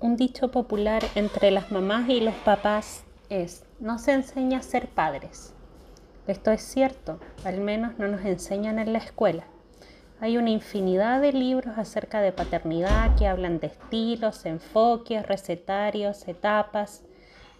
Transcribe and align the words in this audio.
Un 0.00 0.14
dicho 0.14 0.52
popular 0.52 1.02
entre 1.16 1.50
las 1.50 1.72
mamás 1.72 2.08
y 2.08 2.20
los 2.20 2.34
papás 2.36 3.02
es, 3.30 3.64
no 3.80 3.98
se 3.98 4.12
enseña 4.12 4.60
a 4.60 4.62
ser 4.62 4.86
padres. 4.86 5.52
Esto 6.28 6.52
es 6.52 6.62
cierto, 6.62 7.18
al 7.44 7.60
menos 7.60 7.98
no 7.98 8.06
nos 8.06 8.24
enseñan 8.24 8.78
en 8.78 8.92
la 8.92 9.00
escuela. 9.00 9.42
Hay 10.20 10.36
una 10.36 10.50
infinidad 10.50 11.20
de 11.20 11.32
libros 11.32 11.76
acerca 11.78 12.20
de 12.20 12.30
paternidad 12.30 13.16
que 13.16 13.26
hablan 13.26 13.58
de 13.58 13.66
estilos, 13.66 14.46
enfoques, 14.46 15.26
recetarios, 15.26 16.28
etapas 16.28 17.02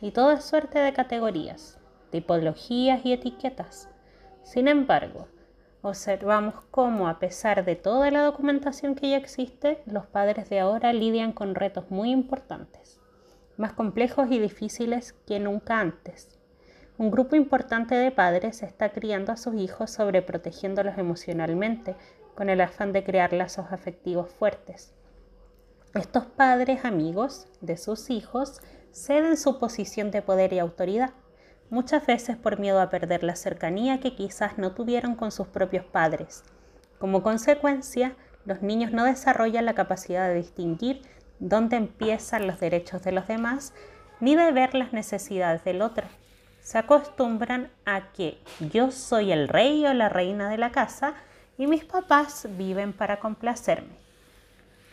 y 0.00 0.12
toda 0.12 0.40
suerte 0.40 0.78
de 0.78 0.92
categorías, 0.92 1.76
tipologías 2.12 3.04
y 3.04 3.14
etiquetas. 3.14 3.88
Sin 4.44 4.68
embargo, 4.68 5.26
observamos 5.82 6.54
cómo, 6.70 7.08
a 7.08 7.18
pesar 7.18 7.64
de 7.64 7.76
toda 7.76 8.10
la 8.10 8.22
documentación 8.22 8.94
que 8.94 9.10
ya 9.10 9.16
existe, 9.16 9.82
los 9.86 10.06
padres 10.06 10.48
de 10.50 10.60
ahora 10.60 10.92
lidian 10.92 11.32
con 11.32 11.54
retos 11.54 11.90
muy 11.90 12.10
importantes, 12.10 13.00
más 13.56 13.72
complejos 13.72 14.30
y 14.30 14.38
difíciles 14.38 15.12
que 15.26 15.38
nunca 15.38 15.80
antes. 15.80 16.38
Un 16.98 17.12
grupo 17.12 17.36
importante 17.36 17.94
de 17.94 18.10
padres 18.10 18.62
está 18.62 18.90
criando 18.90 19.30
a 19.30 19.36
sus 19.36 19.54
hijos 19.54 19.90
sobreprotegiéndolos 19.90 20.98
emocionalmente, 20.98 21.94
con 22.34 22.50
el 22.50 22.60
afán 22.60 22.92
de 22.92 23.04
crear 23.04 23.32
lazos 23.32 23.66
afectivos 23.70 24.30
fuertes. 24.30 24.94
Estos 25.94 26.26
padres 26.26 26.84
amigos 26.84 27.48
de 27.60 27.76
sus 27.76 28.10
hijos 28.10 28.60
ceden 28.92 29.36
su 29.36 29.58
posición 29.58 30.10
de 30.10 30.22
poder 30.22 30.52
y 30.52 30.58
autoridad, 30.58 31.10
muchas 31.70 32.06
veces 32.06 32.36
por 32.36 32.58
miedo 32.58 32.80
a 32.80 32.90
perder 32.90 33.22
la 33.24 33.36
cercanía 33.36 34.00
que 34.00 34.14
quizás 34.14 34.58
no 34.58 34.72
tuvieron 34.72 35.14
con 35.14 35.32
sus 35.32 35.46
propios 35.46 35.84
padres. 35.84 36.44
Como 36.98 37.22
consecuencia, 37.22 38.16
los 38.44 38.62
niños 38.62 38.92
no 38.92 39.04
desarrollan 39.04 39.66
la 39.66 39.74
capacidad 39.74 40.28
de 40.28 40.34
distinguir 40.34 41.02
dónde 41.38 41.76
empiezan 41.76 42.46
los 42.46 42.60
derechos 42.60 43.02
de 43.02 43.12
los 43.12 43.26
demás 43.26 43.72
ni 44.20 44.34
de 44.34 44.50
ver 44.52 44.74
las 44.74 44.92
necesidades 44.92 45.64
del 45.64 45.82
otro 45.82 46.06
se 46.68 46.76
acostumbran 46.76 47.70
a 47.86 48.12
que 48.12 48.36
yo 48.60 48.90
soy 48.90 49.32
el 49.32 49.48
rey 49.48 49.86
o 49.86 49.94
la 49.94 50.10
reina 50.10 50.50
de 50.50 50.58
la 50.58 50.70
casa 50.70 51.14
y 51.56 51.66
mis 51.66 51.82
papás 51.86 52.46
viven 52.58 52.92
para 52.92 53.20
complacerme. 53.20 53.96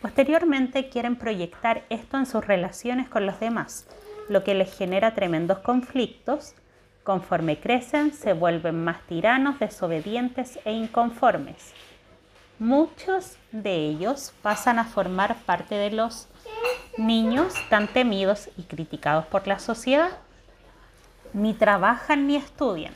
Posteriormente 0.00 0.88
quieren 0.88 1.16
proyectar 1.16 1.84
esto 1.90 2.16
en 2.16 2.24
sus 2.24 2.46
relaciones 2.46 3.10
con 3.10 3.26
los 3.26 3.40
demás, 3.40 3.86
lo 4.30 4.42
que 4.42 4.54
les 4.54 4.74
genera 4.74 5.14
tremendos 5.14 5.58
conflictos. 5.58 6.54
Conforme 7.06 7.60
crecen, 7.60 8.12
se 8.12 8.32
vuelven 8.32 8.82
más 8.82 9.00
tiranos, 9.06 9.60
desobedientes 9.60 10.58
e 10.64 10.72
inconformes. 10.72 11.72
Muchos 12.58 13.36
de 13.52 13.76
ellos 13.76 14.32
pasan 14.42 14.80
a 14.80 14.84
formar 14.84 15.36
parte 15.46 15.76
de 15.76 15.92
los 15.92 16.26
niños 16.98 17.54
tan 17.70 17.86
temidos 17.86 18.48
y 18.56 18.64
criticados 18.64 19.24
por 19.26 19.46
la 19.46 19.60
sociedad 19.60 20.18
ni 21.32 21.54
trabajan 21.54 22.26
ni 22.26 22.34
estudian. 22.34 22.92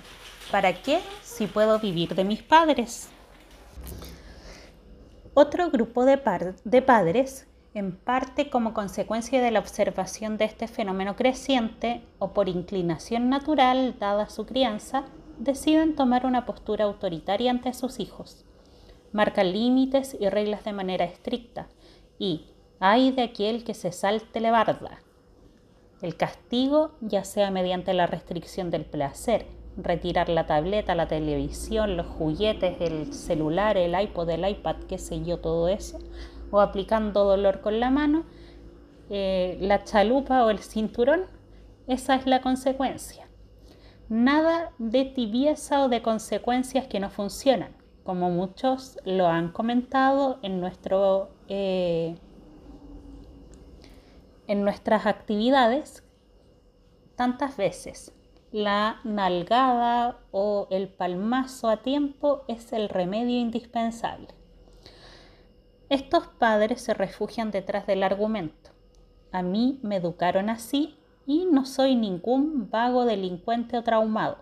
¿Para 0.50 0.72
qué 0.72 1.00
si 1.22 1.46
puedo 1.46 1.78
vivir 1.78 2.16
de 2.16 2.24
mis 2.24 2.42
padres? 2.42 3.08
Otro 5.34 5.70
grupo 5.70 6.04
de, 6.04 6.18
padres, 6.18 7.46
en 7.72 7.96
parte 7.96 8.50
como 8.50 8.74
consecuencia 8.74 9.40
de 9.40 9.50
la 9.50 9.60
observación 9.60 10.36
de 10.38 10.44
este 10.44 10.66
fenómeno 10.66 11.14
creciente 11.14 12.02
o 12.18 12.32
por 12.32 12.48
inclinación 12.48 13.28
natural 13.28 13.96
dada 13.98 14.28
su 14.28 14.44
crianza, 14.44 15.04
deciden 15.38 15.94
tomar 15.94 16.26
una 16.26 16.46
postura 16.46 16.84
autoritaria 16.84 17.50
ante 17.50 17.72
sus 17.72 18.00
hijos. 18.00 18.44
Marcan 19.12 19.52
límites 19.52 20.16
y 20.18 20.28
reglas 20.28 20.64
de 20.64 20.72
manera 20.72 21.04
estricta 21.04 21.68
y 22.18 22.46
hay 22.80 23.12
de 23.12 23.22
aquel 23.22 23.64
que 23.64 23.74
se 23.74 23.92
salte 23.92 24.40
la 24.40 24.50
barda, 24.50 25.00
el 26.02 26.16
castigo, 26.16 26.92
ya 27.00 27.24
sea 27.24 27.50
mediante 27.50 27.92
la 27.92 28.06
restricción 28.06 28.70
del 28.70 28.86
placer, 28.86 29.46
retirar 29.76 30.28
la 30.28 30.46
tableta, 30.46 30.94
la 30.94 31.08
televisión, 31.08 31.96
los 31.96 32.06
juguetes, 32.06 32.80
el 32.80 33.12
celular, 33.12 33.76
el 33.76 34.00
iPod, 34.00 34.30
el 34.30 34.48
iPad, 34.48 34.76
qué 34.88 34.98
sé 34.98 35.22
yo, 35.22 35.38
todo 35.40 35.68
eso, 35.68 35.98
o 36.50 36.60
aplicando 36.60 37.24
dolor 37.24 37.60
con 37.60 37.80
la 37.80 37.90
mano, 37.90 38.24
eh, 39.08 39.58
la 39.60 39.84
chalupa 39.84 40.44
o 40.44 40.50
el 40.50 40.60
cinturón, 40.60 41.22
esa 41.86 42.14
es 42.14 42.26
la 42.26 42.40
consecuencia. 42.40 43.28
Nada 44.08 44.72
de 44.78 45.04
tibieza 45.04 45.84
o 45.84 45.88
de 45.88 46.02
consecuencias 46.02 46.86
que 46.86 47.00
no 47.00 47.10
funcionan, 47.10 47.72
como 48.04 48.30
muchos 48.30 48.98
lo 49.04 49.28
han 49.28 49.52
comentado 49.52 50.38
en 50.42 50.60
nuestro 50.60 51.30
eh, 51.48 52.16
en 54.46 54.64
nuestras 54.64 55.06
actividades 55.06 56.02
tantas 57.14 57.56
veces. 57.56 58.12
La 58.50 59.00
nalgada 59.04 60.18
o 60.32 60.66
el 60.70 60.88
palmazo 60.88 61.68
a 61.68 61.82
tiempo 61.82 62.42
es 62.48 62.72
el 62.72 62.88
remedio 62.88 63.38
indispensable. 63.38 64.39
Estos 65.90 66.28
padres 66.28 66.82
se 66.82 66.94
refugian 66.94 67.50
detrás 67.50 67.84
del 67.84 68.04
argumento. 68.04 68.70
A 69.32 69.42
mí 69.42 69.80
me 69.82 69.96
educaron 69.96 70.48
así 70.48 70.96
y 71.26 71.46
no 71.46 71.66
soy 71.66 71.96
ningún 71.96 72.70
vago 72.70 73.04
delincuente 73.04 73.76
o 73.76 73.82
traumado, 73.82 74.38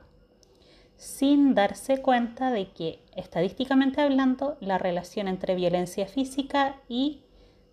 sin 0.97 1.54
darse 1.54 2.03
cuenta 2.03 2.50
de 2.50 2.70
que, 2.72 3.03
estadísticamente 3.16 4.03
hablando, 4.03 4.58
la 4.60 4.76
relación 4.76 5.26
entre 5.26 5.54
violencia 5.54 6.06
física 6.06 6.82
y 6.87 7.22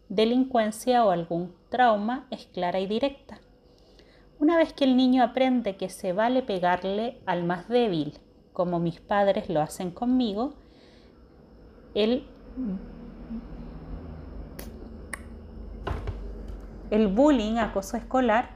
delincuencia 0.07 1.03
o 1.03 1.11
algún 1.11 1.53
trauma 1.67 2.27
es 2.31 2.45
clara 2.45 2.79
y 2.79 2.87
directa. 2.87 3.41
Una 4.39 4.55
vez 4.55 4.71
que 4.71 4.85
el 4.85 4.95
niño 4.95 5.21
aprende 5.21 5.75
que 5.75 5.89
se 5.89 6.13
vale 6.13 6.43
pegarle 6.43 7.19
al 7.25 7.43
más 7.43 7.67
débil, 7.67 8.19
como 8.53 8.79
mis 8.79 9.01
padres 9.01 9.49
lo 9.49 9.59
hacen 9.59 9.91
conmigo, 9.91 10.53
el, 11.93 12.25
el 16.91 17.07
bullying, 17.07 17.57
acoso 17.57 17.97
escolar, 17.97 18.49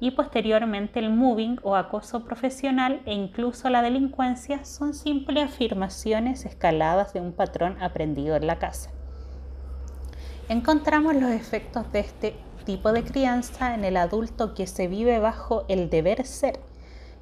y 0.00 0.10
posteriormente 0.12 0.98
el 0.98 1.10
moving 1.10 1.58
o 1.62 1.76
acoso 1.76 2.24
profesional 2.24 3.02
e 3.06 3.14
incluso 3.14 3.70
la 3.70 3.82
delincuencia 3.82 4.64
son 4.64 4.94
simples 4.94 5.44
afirmaciones 5.44 6.44
escaladas 6.44 7.12
de 7.12 7.20
un 7.20 7.32
patrón 7.32 7.80
aprendido 7.80 8.34
en 8.34 8.48
la 8.48 8.58
casa 8.58 8.90
encontramos 10.48 11.14
los 11.14 11.30
efectos 11.30 11.90
de 11.92 12.00
este 12.00 12.36
tipo 12.66 12.92
de 12.92 13.04
crianza 13.04 13.74
en 13.74 13.84
el 13.84 13.96
adulto 13.96 14.54
que 14.54 14.66
se 14.66 14.86
vive 14.86 15.18
bajo 15.18 15.64
el 15.68 15.88
deber 15.88 16.26
ser 16.26 16.60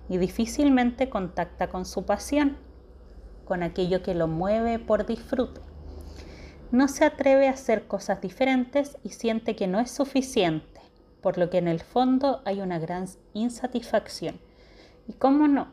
y 0.08 0.18
difícilmente 0.18 1.08
contacta 1.08 1.68
con 1.68 1.86
su 1.86 2.04
pasión, 2.04 2.56
con 3.44 3.62
aquello 3.62 4.02
que 4.02 4.14
lo 4.14 4.26
mueve 4.26 4.80
por 4.80 5.06
disfrute. 5.06 5.60
No 6.70 6.86
se 6.86 7.04
atreve 7.04 7.48
a 7.48 7.52
hacer 7.52 7.88
cosas 7.88 8.20
diferentes 8.20 8.96
y 9.02 9.10
siente 9.10 9.56
que 9.56 9.66
no 9.66 9.80
es 9.80 9.90
suficiente, 9.90 10.80
por 11.20 11.36
lo 11.36 11.50
que 11.50 11.58
en 11.58 11.66
el 11.66 11.80
fondo 11.80 12.42
hay 12.44 12.60
una 12.60 12.78
gran 12.78 13.06
insatisfacción. 13.34 14.40
¿Y 15.08 15.14
cómo 15.14 15.48
no? 15.48 15.72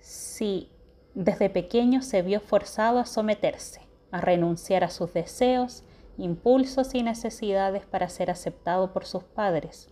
Si 0.00 0.70
desde 1.14 1.48
pequeño 1.50 2.02
se 2.02 2.22
vio 2.22 2.40
forzado 2.40 2.98
a 2.98 3.06
someterse, 3.06 3.82
a 4.10 4.20
renunciar 4.20 4.82
a 4.82 4.90
sus 4.90 5.12
deseos, 5.12 5.84
impulsos 6.18 6.94
y 6.94 7.02
necesidades 7.02 7.86
para 7.86 8.08
ser 8.08 8.30
aceptado 8.30 8.92
por 8.92 9.04
sus 9.04 9.22
padres. 9.22 9.88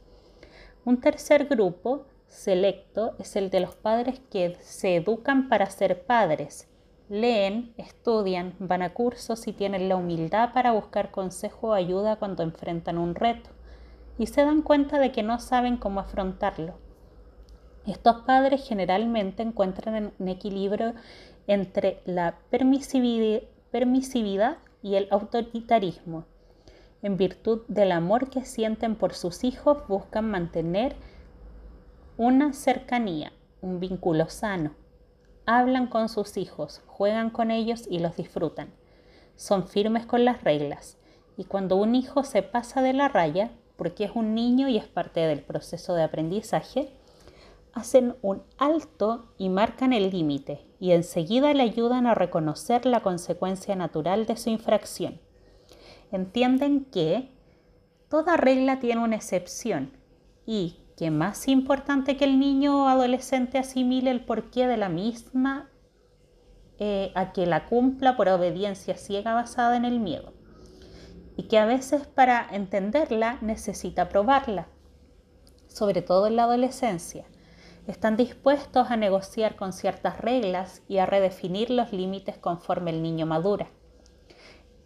Un 0.84 1.00
tercer 1.00 1.46
grupo 1.46 2.06
selecto 2.26 3.14
es 3.20 3.36
el 3.36 3.50
de 3.50 3.60
los 3.60 3.76
padres 3.76 4.20
que 4.30 4.56
se 4.62 4.96
educan 4.96 5.48
para 5.48 5.70
ser 5.70 6.04
padres. 6.04 6.68
Leen, 7.12 7.74
estudian, 7.76 8.54
van 8.58 8.80
a 8.80 8.94
cursos 8.94 9.46
y 9.46 9.52
tienen 9.52 9.90
la 9.90 9.96
humildad 9.96 10.54
para 10.54 10.72
buscar 10.72 11.10
consejo 11.10 11.68
o 11.68 11.72
ayuda 11.74 12.16
cuando 12.16 12.42
enfrentan 12.42 12.96
un 12.96 13.14
reto 13.14 13.50
y 14.16 14.28
se 14.28 14.46
dan 14.46 14.62
cuenta 14.62 14.98
de 14.98 15.12
que 15.12 15.22
no 15.22 15.38
saben 15.38 15.76
cómo 15.76 16.00
afrontarlo. 16.00 16.72
Estos 17.86 18.22
padres 18.22 18.66
generalmente 18.66 19.42
encuentran 19.42 20.14
un 20.18 20.28
equilibrio 20.28 20.94
entre 21.46 22.00
la 22.06 22.38
permisividad 22.48 23.42
y 24.82 24.94
el 24.94 25.06
autoritarismo. 25.10 26.24
En 27.02 27.18
virtud 27.18 27.60
del 27.68 27.92
amor 27.92 28.30
que 28.30 28.46
sienten 28.46 28.96
por 28.96 29.12
sus 29.12 29.44
hijos, 29.44 29.86
buscan 29.86 30.30
mantener 30.30 30.96
una 32.16 32.54
cercanía, 32.54 33.34
un 33.60 33.80
vínculo 33.80 34.30
sano. 34.30 34.80
Hablan 35.46 35.88
con 35.88 36.08
sus 36.08 36.36
hijos, 36.36 36.82
juegan 36.86 37.30
con 37.30 37.50
ellos 37.50 37.86
y 37.90 37.98
los 37.98 38.16
disfrutan. 38.16 38.72
Son 39.36 39.66
firmes 39.66 40.06
con 40.06 40.24
las 40.24 40.44
reglas. 40.44 40.98
Y 41.36 41.44
cuando 41.44 41.76
un 41.76 41.94
hijo 41.94 42.22
se 42.22 42.42
pasa 42.42 42.82
de 42.82 42.92
la 42.92 43.08
raya, 43.08 43.50
porque 43.76 44.04
es 44.04 44.12
un 44.14 44.34
niño 44.34 44.68
y 44.68 44.76
es 44.76 44.86
parte 44.86 45.20
del 45.20 45.42
proceso 45.42 45.94
de 45.94 46.04
aprendizaje, 46.04 46.92
hacen 47.72 48.16
un 48.22 48.42
alto 48.58 49.32
y 49.38 49.48
marcan 49.48 49.92
el 49.92 50.10
límite 50.10 50.66
y 50.78 50.92
enseguida 50.92 51.54
le 51.54 51.62
ayudan 51.62 52.06
a 52.06 52.14
reconocer 52.14 52.86
la 52.86 53.00
consecuencia 53.00 53.74
natural 53.74 54.26
de 54.26 54.36
su 54.36 54.50
infracción. 54.50 55.20
Entienden 56.10 56.84
que 56.84 57.30
toda 58.08 58.36
regla 58.36 58.78
tiene 58.78 59.02
una 59.02 59.16
excepción 59.16 59.96
y 60.44 60.81
que 61.02 61.10
más 61.10 61.48
importante 61.48 62.16
que 62.16 62.24
el 62.24 62.38
niño 62.38 62.84
o 62.84 62.86
adolescente 62.86 63.58
asimile 63.58 64.12
el 64.12 64.24
porqué 64.24 64.68
de 64.68 64.76
la 64.76 64.88
misma 64.88 65.68
eh, 66.78 67.10
a 67.16 67.32
que 67.32 67.44
la 67.44 67.66
cumpla 67.66 68.16
por 68.16 68.28
obediencia 68.28 68.96
ciega 68.96 69.34
basada 69.34 69.76
en 69.76 69.84
el 69.84 69.98
miedo 69.98 70.32
y 71.36 71.48
que 71.48 71.58
a 71.58 71.66
veces 71.66 72.06
para 72.06 72.46
entenderla 72.52 73.38
necesita 73.40 74.08
probarla, 74.08 74.68
sobre 75.66 76.02
todo 76.02 76.28
en 76.28 76.36
la 76.36 76.44
adolescencia. 76.44 77.24
Están 77.88 78.16
dispuestos 78.16 78.88
a 78.92 78.96
negociar 78.96 79.56
con 79.56 79.72
ciertas 79.72 80.20
reglas 80.20 80.82
y 80.86 80.98
a 80.98 81.06
redefinir 81.06 81.70
los 81.70 81.92
límites 81.92 82.38
conforme 82.38 82.92
el 82.92 83.02
niño 83.02 83.26
madura. 83.26 83.66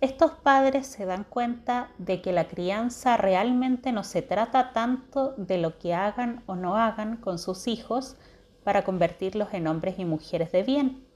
Estos 0.01 0.33
padres 0.33 0.87
se 0.87 1.07
dan 1.07 1.25
cuenta 1.25 1.91
de 1.99 2.21
que 2.21 2.33
la 2.33 2.49
crianza 2.49 3.17
realmente 3.17 3.93
no 3.93 4.05
se 4.05 4.23
trata 4.23 4.73
tanto 4.73 5.35
de 5.37 5.59
lo 5.59 5.79
que 5.79 5.95
hagan 5.95 6.43
o 6.47 6.55
no 6.55 6.77
hagan 6.77 7.17
con 7.17 7.39
sus 7.39 7.67
hijos 7.67 8.17
para 8.63 8.85
convertirlos 8.85 9.55
en 9.55 9.67
hombres 9.67 9.99
y 9.99 10.05
mujeres 10.05 10.53
de 10.53 10.63
bien, 10.63 11.07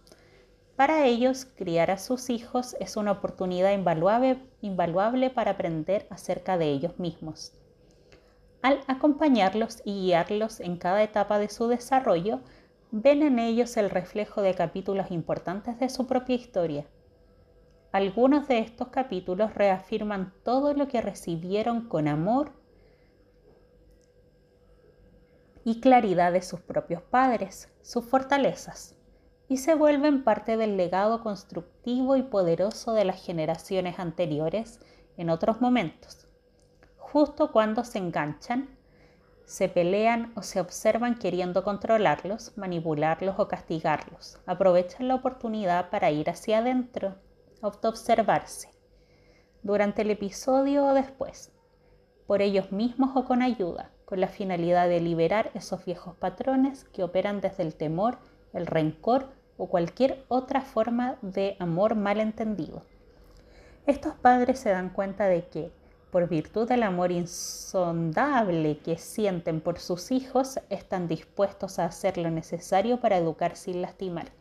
para 0.80 1.04
ellos, 1.04 1.44
criar 1.44 1.90
a 1.90 1.98
sus 1.98 2.30
hijos 2.30 2.74
es 2.80 2.96
una 2.96 3.12
oportunidad 3.12 3.70
invaluable, 3.70 5.28
para 5.28 5.50
aprender 5.50 6.06
acerca 6.08 6.56
de 6.56 6.70
ellos 6.70 6.98
mismos. 6.98 7.52
Al 8.62 8.80
acompañarlos 8.86 9.82
y 9.84 10.00
guiarlos 10.00 10.58
en 10.58 10.78
cada 10.78 11.02
etapa 11.02 11.38
de 11.38 11.50
su 11.50 11.68
desarrollo, 11.68 12.40
ven 12.92 13.22
en 13.22 13.38
ellos 13.38 13.76
el 13.76 13.90
reflejo 13.90 14.40
de 14.40 14.54
capítulos 14.54 15.10
importantes 15.10 15.78
de 15.78 15.90
su 15.90 16.06
propia 16.06 16.36
historia. 16.36 16.86
Algunos 17.92 18.46
de 18.46 18.60
estos 18.60 18.88
capítulos 18.88 19.54
reafirman 19.54 20.32
todo 20.44 20.74
lo 20.74 20.86
que 20.86 21.00
recibieron 21.00 21.88
con 21.88 22.06
amor 22.06 22.52
y 25.64 25.80
claridad 25.80 26.32
de 26.32 26.42
sus 26.42 26.60
propios 26.60 27.02
padres, 27.02 27.68
sus 27.82 28.04
fortalezas, 28.04 28.94
y 29.48 29.56
se 29.56 29.74
vuelven 29.74 30.22
parte 30.22 30.56
del 30.56 30.76
legado 30.76 31.22
constructivo 31.22 32.16
y 32.16 32.22
poderoso 32.22 32.92
de 32.92 33.04
las 33.04 33.24
generaciones 33.24 33.98
anteriores 33.98 34.78
en 35.16 35.28
otros 35.28 35.60
momentos. 35.60 36.28
Justo 36.96 37.50
cuando 37.50 37.82
se 37.82 37.98
enganchan, 37.98 38.68
se 39.44 39.68
pelean 39.68 40.32
o 40.36 40.42
se 40.42 40.60
observan 40.60 41.16
queriendo 41.18 41.64
controlarlos, 41.64 42.56
manipularlos 42.56 43.34
o 43.40 43.48
castigarlos. 43.48 44.38
Aprovechan 44.46 45.08
la 45.08 45.16
oportunidad 45.16 45.90
para 45.90 46.12
ir 46.12 46.30
hacia 46.30 46.58
adentro, 46.58 47.16
autoobservarse, 47.62 48.70
durante 49.62 50.02
el 50.02 50.10
episodio 50.10 50.86
o 50.86 50.94
después, 50.94 51.52
por 52.26 52.42
ellos 52.42 52.72
mismos 52.72 53.10
o 53.14 53.24
con 53.24 53.42
ayuda, 53.42 53.90
con 54.04 54.20
la 54.20 54.28
finalidad 54.28 54.88
de 54.88 55.00
liberar 55.00 55.50
esos 55.54 55.84
viejos 55.84 56.14
patrones 56.16 56.84
que 56.84 57.02
operan 57.02 57.40
desde 57.40 57.62
el 57.62 57.74
temor, 57.74 58.18
el 58.52 58.66
rencor 58.66 59.28
o 59.56 59.68
cualquier 59.68 60.24
otra 60.28 60.62
forma 60.62 61.18
de 61.22 61.56
amor 61.58 61.94
malentendido. 61.94 62.82
Estos 63.86 64.14
padres 64.14 64.58
se 64.58 64.70
dan 64.70 64.90
cuenta 64.90 65.26
de 65.26 65.46
que, 65.48 65.70
por 66.10 66.28
virtud 66.28 66.68
del 66.68 66.82
amor 66.82 67.12
insondable 67.12 68.78
que 68.78 68.96
sienten 68.96 69.60
por 69.60 69.78
sus 69.78 70.10
hijos, 70.10 70.58
están 70.70 71.06
dispuestos 71.06 71.78
a 71.78 71.84
hacer 71.84 72.16
lo 72.16 72.30
necesario 72.30 73.00
para 73.00 73.18
educar 73.18 73.56
sin 73.56 73.82
lastimar, 73.82 74.32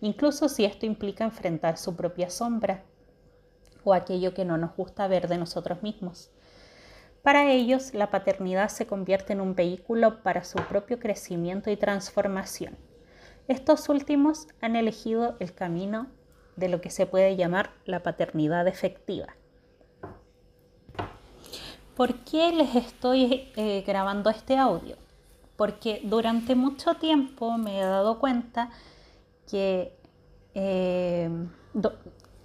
incluso 0.00 0.48
si 0.48 0.64
esto 0.64 0.86
implica 0.86 1.24
enfrentar 1.24 1.76
su 1.76 1.96
propia 1.96 2.30
sombra 2.30 2.84
o 3.84 3.94
aquello 3.94 4.34
que 4.34 4.44
no 4.44 4.58
nos 4.58 4.76
gusta 4.76 5.08
ver 5.08 5.28
de 5.28 5.38
nosotros 5.38 5.82
mismos. 5.82 6.30
Para 7.22 7.50
ellos, 7.50 7.92
la 7.92 8.10
paternidad 8.10 8.68
se 8.68 8.86
convierte 8.86 9.34
en 9.34 9.40
un 9.40 9.54
vehículo 9.54 10.22
para 10.22 10.42
su 10.42 10.58
propio 10.58 10.98
crecimiento 10.98 11.70
y 11.70 11.76
transformación. 11.76 12.76
Estos 13.46 13.88
últimos 13.88 14.46
han 14.60 14.76
elegido 14.76 15.36
el 15.38 15.52
camino 15.52 16.06
de 16.56 16.68
lo 16.68 16.80
que 16.80 16.90
se 16.90 17.06
puede 17.06 17.36
llamar 17.36 17.70
la 17.84 18.02
paternidad 18.02 18.66
efectiva. 18.68 19.26
¿Por 21.94 22.14
qué 22.20 22.52
les 22.52 22.74
estoy 22.76 23.50
eh, 23.56 23.84
grabando 23.86 24.30
este 24.30 24.56
audio? 24.56 24.96
Porque 25.56 26.00
durante 26.04 26.54
mucho 26.54 26.94
tiempo 26.94 27.58
me 27.58 27.80
he 27.80 27.84
dado 27.84 28.18
cuenta 28.18 28.70
que 29.50 29.96
eh, 30.54 31.30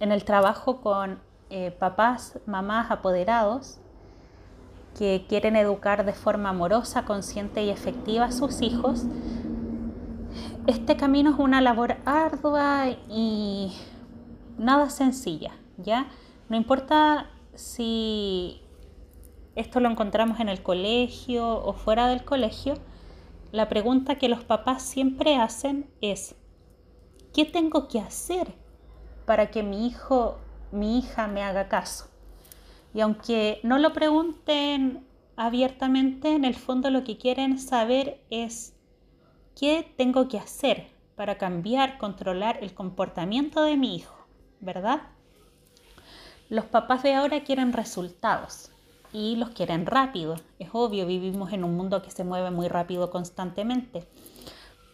en 0.00 0.12
el 0.12 0.24
trabajo 0.24 0.80
con 0.80 1.20
eh, 1.50 1.70
papás, 1.70 2.38
mamás 2.46 2.90
apoderados, 2.90 3.78
que 4.98 5.26
quieren 5.28 5.56
educar 5.56 6.04
de 6.04 6.12
forma 6.12 6.48
amorosa, 6.50 7.04
consciente 7.04 7.62
y 7.62 7.70
efectiva 7.70 8.26
a 8.26 8.32
sus 8.32 8.62
hijos, 8.62 9.04
este 10.66 10.96
camino 10.96 11.30
es 11.30 11.38
una 11.38 11.60
labor 11.60 11.96
ardua 12.04 12.88
y 13.08 13.72
nada 14.58 14.90
sencilla, 14.90 15.52
¿ya? 15.76 16.08
No 16.48 16.56
importa 16.56 17.30
si 17.54 18.62
esto 19.54 19.80
lo 19.80 19.90
encontramos 19.90 20.40
en 20.40 20.48
el 20.48 20.62
colegio 20.62 21.46
o 21.46 21.72
fuera 21.72 22.08
del 22.08 22.24
colegio, 22.24 22.74
la 23.52 23.68
pregunta 23.68 24.16
que 24.16 24.28
los 24.28 24.44
papás 24.44 24.82
siempre 24.82 25.36
hacen 25.36 25.88
es, 26.00 26.34
¿qué 27.36 27.44
tengo 27.44 27.86
que 27.86 28.00
hacer 28.00 28.54
para 29.26 29.50
que 29.50 29.62
mi 29.62 29.86
hijo, 29.86 30.38
mi 30.72 30.98
hija 30.98 31.26
me 31.26 31.42
haga 31.42 31.68
caso? 31.68 32.08
Y 32.94 33.02
aunque 33.02 33.60
no 33.62 33.78
lo 33.78 33.92
pregunten 33.92 35.06
abiertamente, 35.36 36.34
en 36.34 36.46
el 36.46 36.54
fondo 36.54 36.88
lo 36.88 37.04
que 37.04 37.18
quieren 37.18 37.58
saber 37.58 38.24
es 38.30 38.72
¿Qué 39.58 39.90
tengo 39.96 40.28
que 40.28 40.38
hacer 40.38 40.88
para 41.14 41.38
cambiar, 41.38 41.96
controlar 41.96 42.58
el 42.60 42.74
comportamiento 42.74 43.62
de 43.62 43.78
mi 43.78 43.96
hijo? 43.96 44.14
¿Verdad? 44.60 45.00
Los 46.50 46.66
papás 46.66 47.02
de 47.02 47.14
ahora 47.14 47.42
quieren 47.42 47.72
resultados 47.72 48.70
y 49.14 49.36
los 49.36 49.50
quieren 49.50 49.86
rápido. 49.86 50.36
Es 50.58 50.68
obvio, 50.72 51.06
vivimos 51.06 51.54
en 51.54 51.64
un 51.64 51.74
mundo 51.74 52.02
que 52.02 52.10
se 52.10 52.22
mueve 52.22 52.50
muy 52.50 52.68
rápido 52.68 53.10
constantemente. 53.10 54.06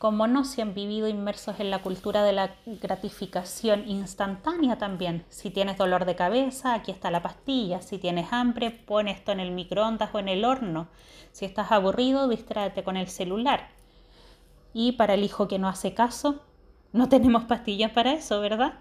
Como 0.02 0.26
no 0.26 0.44
se 0.44 0.62
han 0.62 0.74
vivido 0.74 1.06
inmersos 1.06 1.60
en 1.60 1.70
la 1.70 1.80
cultura 1.80 2.24
de 2.24 2.32
la 2.32 2.56
gratificación 2.66 3.88
instantánea 3.88 4.76
también. 4.76 5.24
Si 5.28 5.48
tienes 5.48 5.78
dolor 5.78 6.06
de 6.06 6.16
cabeza, 6.16 6.74
aquí 6.74 6.90
está 6.90 7.12
la 7.12 7.22
pastilla. 7.22 7.80
Si 7.82 7.98
tienes 7.98 8.32
hambre, 8.32 8.72
pon 8.72 9.06
esto 9.06 9.30
en 9.30 9.38
el 9.38 9.52
microondas 9.52 10.12
o 10.12 10.18
en 10.18 10.28
el 10.28 10.44
horno. 10.44 10.88
Si 11.30 11.44
estás 11.44 11.70
aburrido, 11.70 12.26
distráete 12.26 12.82
con 12.82 12.96
el 12.96 13.06
celular. 13.06 13.68
Y 14.74 14.90
para 14.90 15.14
el 15.14 15.22
hijo 15.22 15.46
que 15.46 15.60
no 15.60 15.68
hace 15.68 15.94
caso, 15.94 16.40
no 16.92 17.08
tenemos 17.08 17.44
pastillas 17.44 17.92
para 17.92 18.12
eso, 18.12 18.40
¿verdad? 18.40 18.80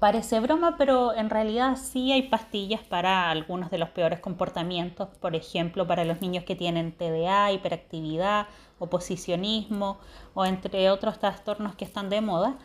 Parece 0.00 0.40
broma, 0.40 0.76
pero 0.78 1.14
en 1.14 1.28
realidad 1.28 1.76
sí 1.76 2.10
hay 2.10 2.22
pastillas 2.22 2.80
para 2.82 3.30
algunos 3.30 3.70
de 3.70 3.76
los 3.76 3.90
peores 3.90 4.18
comportamientos, 4.18 5.08
por 5.20 5.36
ejemplo, 5.36 5.86
para 5.86 6.06
los 6.06 6.22
niños 6.22 6.44
que 6.44 6.56
tienen 6.56 6.92
TDA, 6.92 7.52
hiperactividad, 7.52 8.46
oposicionismo 8.78 9.98
o 10.32 10.46
entre 10.46 10.90
otros 10.90 11.18
trastornos 11.18 11.74
que 11.74 11.84
están 11.84 12.08
de 12.08 12.22
moda. 12.22 12.56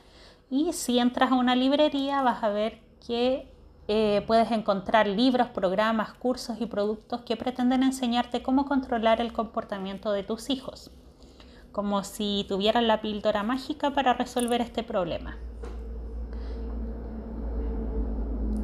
Y 0.49 0.71
si 0.71 0.97
entras 0.97 1.31
a 1.33 1.35
una 1.35 1.55
librería 1.55 2.21
vas 2.21 2.41
a 2.41 2.49
ver 2.49 2.79
que 3.05 3.51
eh, 3.89 4.23
puedes 4.25 4.51
encontrar 4.51 5.05
libros, 5.05 5.49
programas, 5.49 6.13
cursos 6.13 6.61
y 6.61 6.67
productos 6.67 7.21
que 7.21 7.35
pretenden 7.35 7.83
enseñarte 7.83 8.41
cómo 8.41 8.65
controlar 8.65 9.19
el 9.19 9.33
comportamiento 9.33 10.13
de 10.13 10.23
tus 10.23 10.49
hijos 10.49 10.91
como 11.71 12.03
si 12.03 12.45
tuvieran 12.49 12.87
la 12.87 12.99
píldora 12.99 13.43
mágica 13.43 13.91
para 13.91 14.13
resolver 14.13 14.59
este 14.59 14.83
problema. 14.83 15.37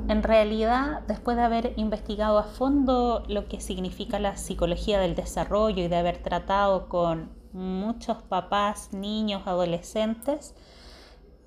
En 0.08 0.22
realidad, 0.22 1.02
después 1.08 1.36
de 1.36 1.44
haber 1.44 1.74
investigado 1.78 2.38
a 2.38 2.44
fondo 2.44 3.24
lo 3.28 3.48
que 3.48 3.60
significa 3.60 4.20
la 4.20 4.38
psicología 4.38 5.00
del 5.00 5.16
desarrollo 5.16 5.84
y 5.84 5.88
de 5.88 5.96
haber 5.96 6.22
tratado 6.22 6.90
con 6.90 7.32
muchos 7.54 8.22
papás, 8.22 8.94
niños, 8.94 9.48
adolescentes, 9.48 10.54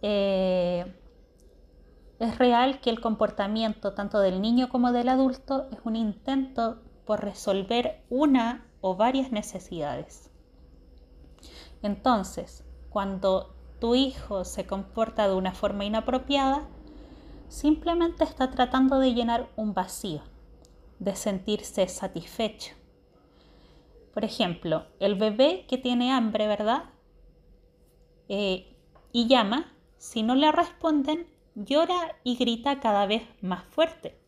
eh, 0.03 0.93
es 2.19 2.39
real 2.39 2.81
que 2.81 2.91
el 2.91 3.01
comportamiento 3.01 3.95
tanto 3.95 4.19
del 4.19 4.41
niño 4.43 4.69
como 4.69 4.91
del 4.91 5.09
adulto 5.09 5.69
es 5.71 5.79
un 5.85 5.95
intento 5.95 6.83
por 7.07 7.23
resolver 7.23 8.05
una 8.11 8.67
o 8.81 8.97
varias 8.97 9.31
necesidades. 9.31 10.33
Entonces, 11.83 12.65
cuando 12.91 13.55
tu 13.79 13.95
hijo 13.95 14.45
se 14.45 14.67
comporta 14.67 15.29
de 15.29 15.35
una 15.35 15.53
forma 15.53 15.85
inapropiada, 15.85 16.67
simplemente 17.49 18.25
está 18.25 18.51
tratando 18.51 18.99
de 18.99 19.15
llenar 19.15 19.49
un 19.57 19.75
vacío, 19.75 20.23
de 20.99 21.17
sentirse 21.17 21.89
satisfecho. 21.89 22.75
Por 24.13 24.25
ejemplo, 24.25 24.87
el 25.01 25.15
bebé 25.15 25.65
que 25.69 25.79
tiene 25.79 26.13
hambre, 26.13 26.47
¿verdad? 26.47 26.85
Eh, 28.29 28.77
y 29.13 29.27
llama, 29.27 29.73
si 29.97 30.23
no 30.23 30.35
le 30.35 30.53
responden, 30.53 31.27
llora 31.55 32.17
y 32.25 32.37
grita 32.37 32.81
cada 32.81 33.07
vez 33.07 33.23
más 33.41 33.65
fuerte. 33.65 34.19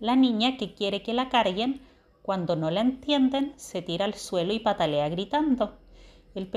La 0.00 0.16
niña 0.16 0.56
que 0.56 0.74
quiere 0.74 1.02
que 1.02 1.14
la 1.14 1.28
carguen, 1.28 1.80
cuando 2.22 2.56
no 2.56 2.70
la 2.70 2.80
entienden, 2.80 3.52
se 3.56 3.82
tira 3.82 4.06
al 4.06 4.14
suelo 4.14 4.52
y 4.52 4.58
patalea 4.58 5.08
gritando. 5.08 5.78
El, 6.34 6.50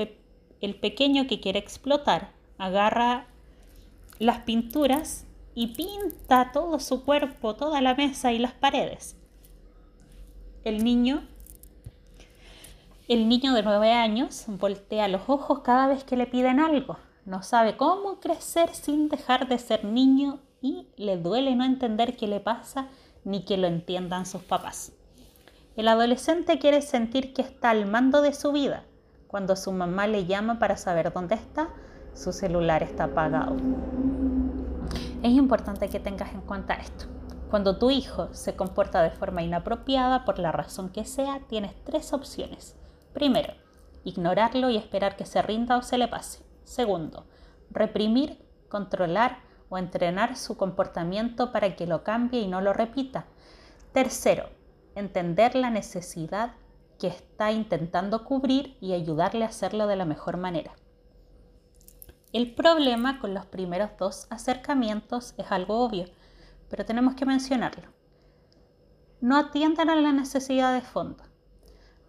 el 0.60 0.74
pequeño 0.74 1.26
que 1.26 1.40
quiere 1.40 1.58
explotar 1.58 2.32
agarra 2.58 3.26
las 4.18 4.40
pinturas 4.40 5.27
y 5.58 5.66
pinta 5.66 6.52
todo 6.52 6.78
su 6.78 7.04
cuerpo, 7.04 7.56
toda 7.56 7.80
la 7.80 7.96
mesa 7.96 8.30
y 8.30 8.38
las 8.38 8.52
paredes. 8.52 9.16
El 10.62 10.84
niño, 10.84 11.26
el 13.08 13.28
niño 13.28 13.52
de 13.54 13.64
nueve 13.64 13.92
años 13.92 14.44
voltea 14.46 15.08
los 15.08 15.22
ojos 15.26 15.62
cada 15.64 15.88
vez 15.88 16.04
que 16.04 16.16
le 16.16 16.28
piden 16.28 16.60
algo. 16.60 16.98
No 17.24 17.42
sabe 17.42 17.76
cómo 17.76 18.20
crecer 18.20 18.72
sin 18.72 19.08
dejar 19.08 19.48
de 19.48 19.58
ser 19.58 19.84
niño 19.84 20.38
y 20.62 20.86
le 20.96 21.16
duele 21.16 21.56
no 21.56 21.64
entender 21.64 22.16
qué 22.16 22.28
le 22.28 22.38
pasa 22.38 22.86
ni 23.24 23.44
que 23.44 23.56
lo 23.56 23.66
entiendan 23.66 24.26
sus 24.26 24.42
papás. 24.42 24.92
El 25.74 25.88
adolescente 25.88 26.60
quiere 26.60 26.82
sentir 26.82 27.32
que 27.34 27.42
está 27.42 27.70
al 27.70 27.84
mando 27.86 28.22
de 28.22 28.32
su 28.32 28.52
vida. 28.52 28.84
Cuando 29.26 29.56
su 29.56 29.72
mamá 29.72 30.06
le 30.06 30.24
llama 30.24 30.60
para 30.60 30.76
saber 30.76 31.12
dónde 31.12 31.34
está, 31.34 31.70
su 32.14 32.32
celular 32.32 32.84
está 32.84 33.04
apagado. 33.04 33.56
Es 35.20 35.32
importante 35.32 35.88
que 35.88 35.98
tengas 35.98 36.32
en 36.32 36.42
cuenta 36.42 36.74
esto. 36.74 37.06
Cuando 37.50 37.76
tu 37.76 37.90
hijo 37.90 38.32
se 38.32 38.54
comporta 38.54 39.02
de 39.02 39.10
forma 39.10 39.42
inapropiada, 39.42 40.24
por 40.24 40.38
la 40.38 40.52
razón 40.52 40.90
que 40.90 41.04
sea, 41.04 41.40
tienes 41.48 41.74
tres 41.84 42.12
opciones. 42.12 42.76
Primero, 43.14 43.52
ignorarlo 44.04 44.70
y 44.70 44.76
esperar 44.76 45.16
que 45.16 45.26
se 45.26 45.42
rinda 45.42 45.76
o 45.76 45.82
se 45.82 45.98
le 45.98 46.06
pase. 46.06 46.44
Segundo, 46.62 47.26
reprimir, 47.68 48.46
controlar 48.68 49.38
o 49.68 49.76
entrenar 49.76 50.36
su 50.36 50.56
comportamiento 50.56 51.50
para 51.50 51.74
que 51.74 51.88
lo 51.88 52.04
cambie 52.04 52.40
y 52.40 52.46
no 52.46 52.60
lo 52.60 52.72
repita. 52.72 53.26
Tercero, 53.92 54.50
entender 54.94 55.56
la 55.56 55.70
necesidad 55.70 56.52
que 57.00 57.08
está 57.08 57.50
intentando 57.50 58.24
cubrir 58.24 58.76
y 58.80 58.92
ayudarle 58.92 59.44
a 59.44 59.48
hacerlo 59.48 59.88
de 59.88 59.96
la 59.96 60.04
mejor 60.04 60.36
manera. 60.36 60.72
El 62.30 62.54
problema 62.54 63.20
con 63.20 63.32
los 63.32 63.46
primeros 63.46 63.90
dos 63.98 64.26
acercamientos 64.28 65.32
es 65.38 65.50
algo 65.50 65.82
obvio, 65.82 66.04
pero 66.68 66.84
tenemos 66.84 67.14
que 67.14 67.24
mencionarlo. 67.24 67.88
No 69.22 69.38
atiendan 69.38 69.88
a 69.88 69.96
la 69.96 70.12
necesidad 70.12 70.74
de 70.74 70.82
fondo. 70.82 71.24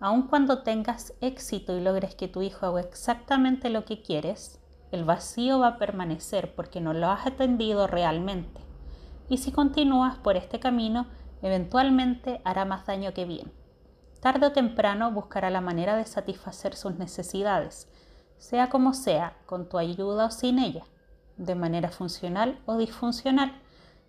Aun 0.01 0.23
cuando 0.23 0.63
tengas 0.63 1.13
éxito 1.21 1.77
y 1.77 1.81
logres 1.81 2.15
que 2.15 2.27
tu 2.27 2.41
hijo 2.41 2.65
haga 2.65 2.81
exactamente 2.81 3.69
lo 3.69 3.85
que 3.85 4.01
quieres, 4.01 4.59
el 4.91 5.05
vacío 5.05 5.59
va 5.59 5.67
a 5.67 5.77
permanecer 5.77 6.53
porque 6.53 6.81
no 6.81 6.93
lo 6.93 7.07
has 7.07 7.25
atendido 7.25 7.87
realmente. 7.87 8.59
Y 9.29 9.37
si 9.37 9.53
continúas 9.53 10.17
por 10.17 10.35
este 10.35 10.59
camino, 10.59 11.07
eventualmente 11.41 12.41
hará 12.43 12.65
más 12.65 12.85
daño 12.85 13.13
que 13.13 13.23
bien. 13.23 13.53
Tarde 14.19 14.47
o 14.47 14.51
temprano 14.51 15.11
buscará 15.11 15.49
la 15.49 15.61
manera 15.61 15.95
de 15.95 16.05
satisfacer 16.05 16.75
sus 16.75 16.95
necesidades, 16.95 17.89
sea 18.39 18.69
como 18.69 18.93
sea, 18.93 19.37
con 19.45 19.67
tu 19.67 19.77
ayuda 19.77 20.25
o 20.25 20.31
sin 20.31 20.59
ella, 20.59 20.85
de 21.37 21.55
manera 21.55 21.89
funcional 21.89 22.59
o 22.65 22.77
disfuncional, 22.77 23.61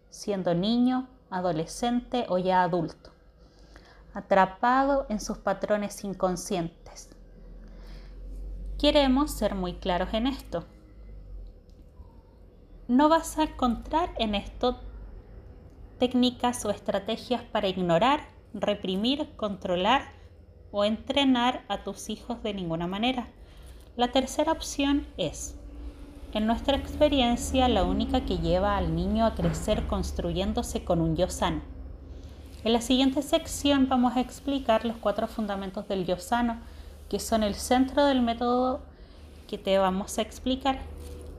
siendo 0.08 0.54
niño, 0.54 1.08
adolescente 1.30 2.26
o 2.28 2.38
ya 2.38 2.62
adulto, 2.62 3.10
atrapado 4.14 5.04
en 5.08 5.20
sus 5.20 5.38
patrones 5.38 6.02
inconscientes. 6.04 7.10
Queremos 8.78 9.32
ser 9.32 9.54
muy 9.54 9.74
claros 9.74 10.14
en 10.14 10.26
esto. 10.26 10.64
No 12.88 13.08
vas 13.08 13.36
a 13.38 13.42
encontrar 13.42 14.10
en 14.16 14.34
esto 14.34 14.80
técnicas 15.98 16.64
o 16.64 16.70
estrategias 16.70 17.42
para 17.42 17.68
ignorar, 17.68 18.28
reprimir, 18.54 19.36
controlar 19.36 20.12
o 20.70 20.84
entrenar 20.84 21.64
a 21.68 21.84
tus 21.84 22.08
hijos 22.08 22.42
de 22.42 22.54
ninguna 22.54 22.86
manera 22.86 23.28
la 23.96 24.12
tercera 24.12 24.52
opción 24.52 25.06
es, 25.16 25.56
en 26.32 26.46
nuestra 26.46 26.76
experiencia, 26.76 27.68
la 27.68 27.82
única 27.82 28.24
que 28.24 28.38
lleva 28.38 28.76
al 28.76 28.94
niño 28.94 29.26
a 29.26 29.34
crecer 29.34 29.86
construyéndose 29.88 30.84
con 30.84 31.00
un 31.00 31.16
yo 31.16 31.28
sano. 31.28 31.62
En 32.62 32.72
la 32.72 32.80
siguiente 32.80 33.22
sección 33.22 33.88
vamos 33.88 34.16
a 34.16 34.20
explicar 34.20 34.84
los 34.84 34.96
cuatro 34.96 35.26
fundamentos 35.26 35.88
del 35.88 36.06
yo 36.06 36.18
sano, 36.18 36.60
que 37.08 37.18
son 37.18 37.42
el 37.42 37.54
centro 37.54 38.04
del 38.04 38.22
método 38.22 38.80
que 39.48 39.58
te 39.58 39.78
vamos 39.78 40.18
a 40.18 40.22
explicar 40.22 40.78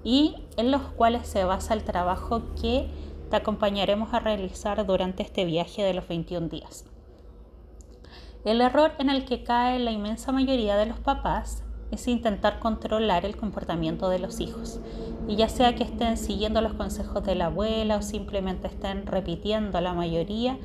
y 0.03 0.35
en 0.57 0.71
los 0.71 0.81
cuales 0.81 1.27
se 1.27 1.45
basa 1.45 1.73
el 1.73 1.83
trabajo 1.83 2.43
que 2.61 2.89
te 3.29 3.37
acompañaremos 3.37 4.13
a 4.13 4.19
realizar 4.19 4.85
durante 4.85 5.23
este 5.23 5.45
viaje 5.45 5.83
de 5.83 5.93
los 5.93 6.07
21 6.07 6.49
días. 6.49 6.83
El 8.43 8.59
error 8.59 8.91
en 8.99 9.09
el 9.09 9.23
que 9.23 9.43
cae 9.43 9.79
la 9.79 9.91
inmensa 9.91 10.33
mayoría 10.33 10.75
de 10.75 10.87
los 10.87 10.99
papás 10.99 11.63
es 11.91 12.07
intentar 12.07 12.59
controlar 12.59 13.25
el 13.25 13.35
comportamiento 13.35 14.09
de 14.09 14.19
los 14.19 14.39
hijos. 14.39 14.79
Y 15.27 15.35
ya 15.35 15.49
sea 15.49 15.75
que 15.75 15.83
estén 15.83 16.17
siguiendo 16.17 16.61
los 16.61 16.73
consejos 16.73 17.23
de 17.23 17.35
la 17.35 17.47
abuela 17.47 17.97
o 17.97 18.01
simplemente 18.01 18.67
estén 18.67 19.05
repitiendo 19.05 19.79
la 19.81 19.93
mayoría, 19.93 20.57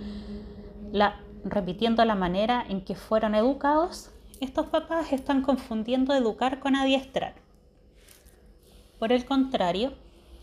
la, 0.93 1.21
repitiendo 1.45 2.05
la 2.05 2.15
manera 2.15 2.65
en 2.69 2.81
que 2.83 2.95
fueron 2.95 3.35
educados, 3.35 4.11
estos 4.41 4.67
papás 4.67 5.13
están 5.13 5.43
confundiendo 5.43 6.15
educar 6.15 6.61
con 6.61 6.77
adiestrar. 6.77 7.35
Por 8.99 9.13
el 9.13 9.25
contrario, 9.25 9.93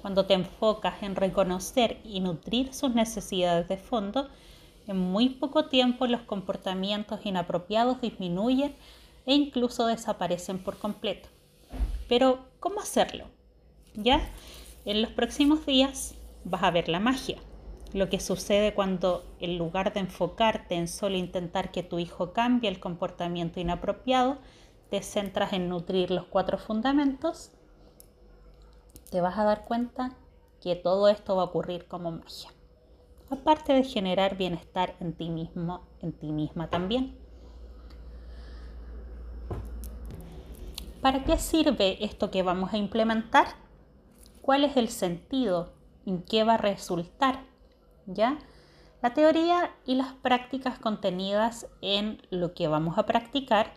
cuando 0.02 0.26
te 0.26 0.34
enfocas 0.34 1.02
en 1.02 1.16
reconocer 1.16 2.00
y 2.04 2.20
nutrir 2.20 2.74
sus 2.74 2.94
necesidades 2.94 3.68
de 3.68 3.78
fondo, 3.78 4.28
en 4.88 4.98
muy 4.98 5.30
poco 5.30 5.66
tiempo 5.66 6.08
los 6.08 6.22
comportamientos 6.22 7.26
inapropiados 7.26 8.02
disminuyen 8.02 8.76
e 9.26 9.34
incluso 9.34 9.86
desaparecen 9.88 10.60
por 10.60 10.78
completo. 10.78 11.30
Pero, 12.08 12.46
¿cómo 12.60 12.80
hacerlo? 12.80 13.26
Ya, 13.96 14.22
en 14.86 15.02
los 15.02 15.12
próximos 15.12 15.66
días 15.66 16.16
vas 16.44 16.64
a 16.64 16.72
ver 16.72 16.90
la 16.90 17.00
magia. 17.00 17.38
Lo 17.94 18.10
que 18.10 18.20
sucede 18.20 18.74
cuando 18.74 19.24
en 19.40 19.58
lugar 19.58 19.94
de 19.94 20.00
enfocarte 20.00 20.76
en 20.76 20.88
solo 20.88 21.16
intentar 21.16 21.72
que 21.72 21.84
tu 21.84 22.00
hijo 22.00 22.34
cambie 22.34 22.70
el 22.70 22.80
comportamiento 22.80 23.60
inapropiado, 23.60 24.40
te 24.90 25.02
centras 25.02 25.54
en 25.54 25.70
nutrir 25.70 26.12
los 26.12 26.26
cuatro 26.26 26.58
fundamentos, 26.58 27.52
te 29.12 29.22
vas 29.22 29.38
a 29.38 29.44
dar 29.44 29.64
cuenta 29.66 30.18
que 30.60 30.76
todo 30.76 31.08
esto 31.08 31.36
va 31.36 31.44
a 31.44 31.46
ocurrir 31.46 31.86
como 31.86 32.12
magia. 32.12 32.50
Aparte 33.30 33.74
de 33.74 33.84
generar 33.84 34.38
bienestar 34.38 34.96
en 35.00 35.14
ti 35.14 35.30
mismo, 35.30 35.86
en 36.02 36.14
ti 36.14 36.32
misma 36.32 36.70
también. 36.70 37.23
¿Para 41.04 41.26
qué 41.26 41.38
sirve 41.38 41.98
esto 42.06 42.32
que 42.32 42.44
vamos 42.44 42.72
a 42.72 42.78
implementar? 42.78 43.48
¿Cuál 44.42 44.64
es 44.64 44.78
el 44.78 44.88
sentido? 44.88 45.74
¿En 46.06 46.24
qué 46.24 46.46
va 46.46 46.54
a 46.54 46.58
resultar? 46.58 47.42
¿Ya? 48.06 48.40
La 49.02 49.14
teoría 49.14 49.72
y 49.86 49.96
las 49.96 50.14
prácticas 50.14 50.80
contenidas 50.80 51.68
en 51.82 52.22
lo 52.30 52.54
que 52.54 52.70
vamos 52.70 52.98
a 52.98 53.06
practicar 53.06 53.74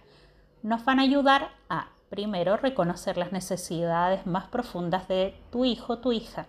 nos 0.62 0.84
van 0.84 1.00
a 1.00 1.02
ayudar 1.02 1.50
a, 1.68 1.90
primero, 2.10 2.58
reconocer 2.58 3.16
las 3.16 3.32
necesidades 3.32 4.24
más 4.24 4.46
profundas 4.46 5.08
de 5.08 5.34
tu 5.50 5.64
hijo 5.64 5.94
o 5.94 5.98
tu 5.98 6.12
hija. 6.12 6.46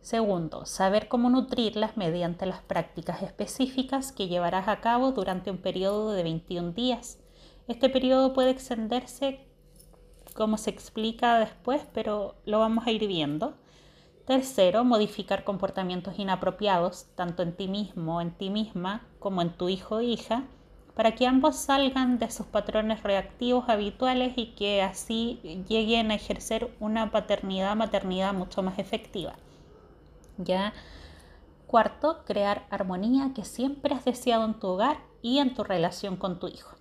Segundo, 0.00 0.64
saber 0.64 1.08
cómo 1.08 1.28
nutrirlas 1.28 1.96
mediante 1.96 2.46
las 2.46 2.60
prácticas 2.60 3.20
específicas 3.22 4.12
que 4.12 4.28
llevarás 4.28 4.68
a 4.68 4.80
cabo 4.80 5.10
durante 5.10 5.50
un 5.50 5.58
periodo 5.58 6.12
de 6.12 6.22
21 6.22 6.70
días. 6.70 7.18
Este 7.66 7.88
periodo 7.88 8.32
puede 8.32 8.50
extenderse 8.50 9.48
como 10.34 10.56
se 10.56 10.70
explica 10.70 11.38
después, 11.38 11.82
pero 11.92 12.36
lo 12.44 12.58
vamos 12.58 12.86
a 12.86 12.90
ir 12.90 13.06
viendo. 13.06 13.54
Tercero, 14.26 14.84
modificar 14.84 15.44
comportamientos 15.44 16.18
inapropiados, 16.18 17.06
tanto 17.16 17.42
en 17.42 17.56
ti 17.56 17.68
mismo, 17.68 18.20
en 18.20 18.30
ti 18.32 18.50
misma, 18.50 19.06
como 19.18 19.42
en 19.42 19.50
tu 19.50 19.68
hijo 19.68 19.96
o 19.96 20.00
hija, 20.00 20.44
para 20.94 21.14
que 21.14 21.26
ambos 21.26 21.56
salgan 21.56 22.18
de 22.18 22.30
sus 22.30 22.46
patrones 22.46 23.02
reactivos 23.02 23.68
habituales 23.68 24.34
y 24.36 24.54
que 24.54 24.82
así 24.82 25.40
lleguen 25.68 26.10
a 26.10 26.14
ejercer 26.14 26.74
una 26.80 27.10
paternidad, 27.10 27.74
maternidad 27.76 28.34
mucho 28.34 28.62
más 28.62 28.78
efectiva. 28.78 29.34
Ya. 30.38 30.72
Cuarto, 31.66 32.22
crear 32.24 32.66
armonía 32.70 33.32
que 33.34 33.44
siempre 33.44 33.94
has 33.94 34.04
deseado 34.04 34.44
en 34.44 34.54
tu 34.54 34.68
hogar 34.68 34.98
y 35.22 35.38
en 35.38 35.54
tu 35.54 35.64
relación 35.64 36.16
con 36.16 36.38
tu 36.38 36.48
hijo. 36.48 36.76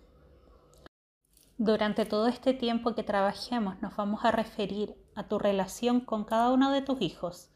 Durante 1.64 2.08
todo 2.08 2.26
este 2.28 2.56
tiempo 2.56 2.96
que 2.96 3.04
trabajemos 3.04 3.80
nos 3.84 3.96
vamos 3.96 4.26
a 4.26 4.32
referir 4.32 4.96
a 5.14 5.28
tu 5.28 5.38
relación 5.38 6.00
con 6.02 6.24
cada 6.24 6.50
uno 6.50 6.72
de 6.72 6.82
tus 6.82 7.00
hijos, 7.04 7.52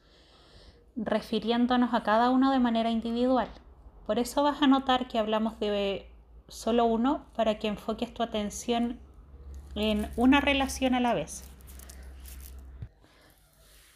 refiriéndonos 0.95 1.91
a 1.95 2.03
cada 2.03 2.29
uno 2.29 2.51
de 2.51 2.59
manera 2.59 2.91
individual. 2.91 3.47
Por 4.05 4.19
eso 4.19 4.43
vas 4.43 4.61
a 4.61 4.67
notar 4.67 5.07
que 5.07 5.17
hablamos 5.17 5.59
de 5.59 6.07
solo 6.47 6.85
uno 6.85 7.25
para 7.35 7.57
que 7.57 7.67
enfoques 7.67 8.13
tu 8.13 8.21
atención 8.21 8.99
en 9.73 10.07
una 10.17 10.39
relación 10.39 10.93
a 10.93 10.99
la 10.99 11.15
vez. 11.15 11.43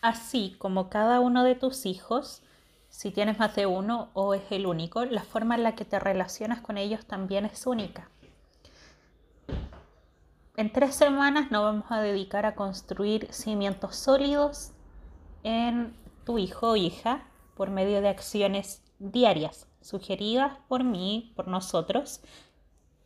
Así 0.02 0.56
como 0.58 0.90
cada 0.90 1.20
uno 1.20 1.44
de 1.44 1.54
tus 1.54 1.86
hijos 1.86 2.42
si 2.90 3.12
tienes 3.12 3.38
más 3.38 3.56
de 3.56 3.68
uno 3.68 4.10
o 4.14 4.34
es 4.34 4.42
el 4.50 4.66
único, 4.66 5.06
la 5.06 5.22
forma 5.22 5.54
en 5.54 5.62
la 5.62 5.76
que 5.76 5.86
te 5.86 6.00
relacionas 6.00 6.62
con 6.62 6.80
ellos 6.80 7.06
también 7.06 7.46
es 7.46 7.68
única. 7.68 8.10
En 10.60 10.74
tres 10.74 10.94
semanas 10.94 11.52
nos 11.52 11.64
vamos 11.64 11.86
a 11.90 12.02
dedicar 12.02 12.46
a 12.46 12.54
construir 12.54 13.32
cimientos 13.32 13.96
sólidos 13.96 14.74
en 15.44 15.96
tu 16.26 16.38
hijo 16.38 16.72
o 16.72 16.76
hija 16.76 17.24
por 17.56 17.70
medio 17.70 18.02
de 18.02 18.10
acciones 18.10 18.84
diarias 19.00 19.70
sugeridas 19.80 20.58
por 20.68 20.84
mí, 20.84 21.32
por 21.38 21.48
nosotros 21.48 22.20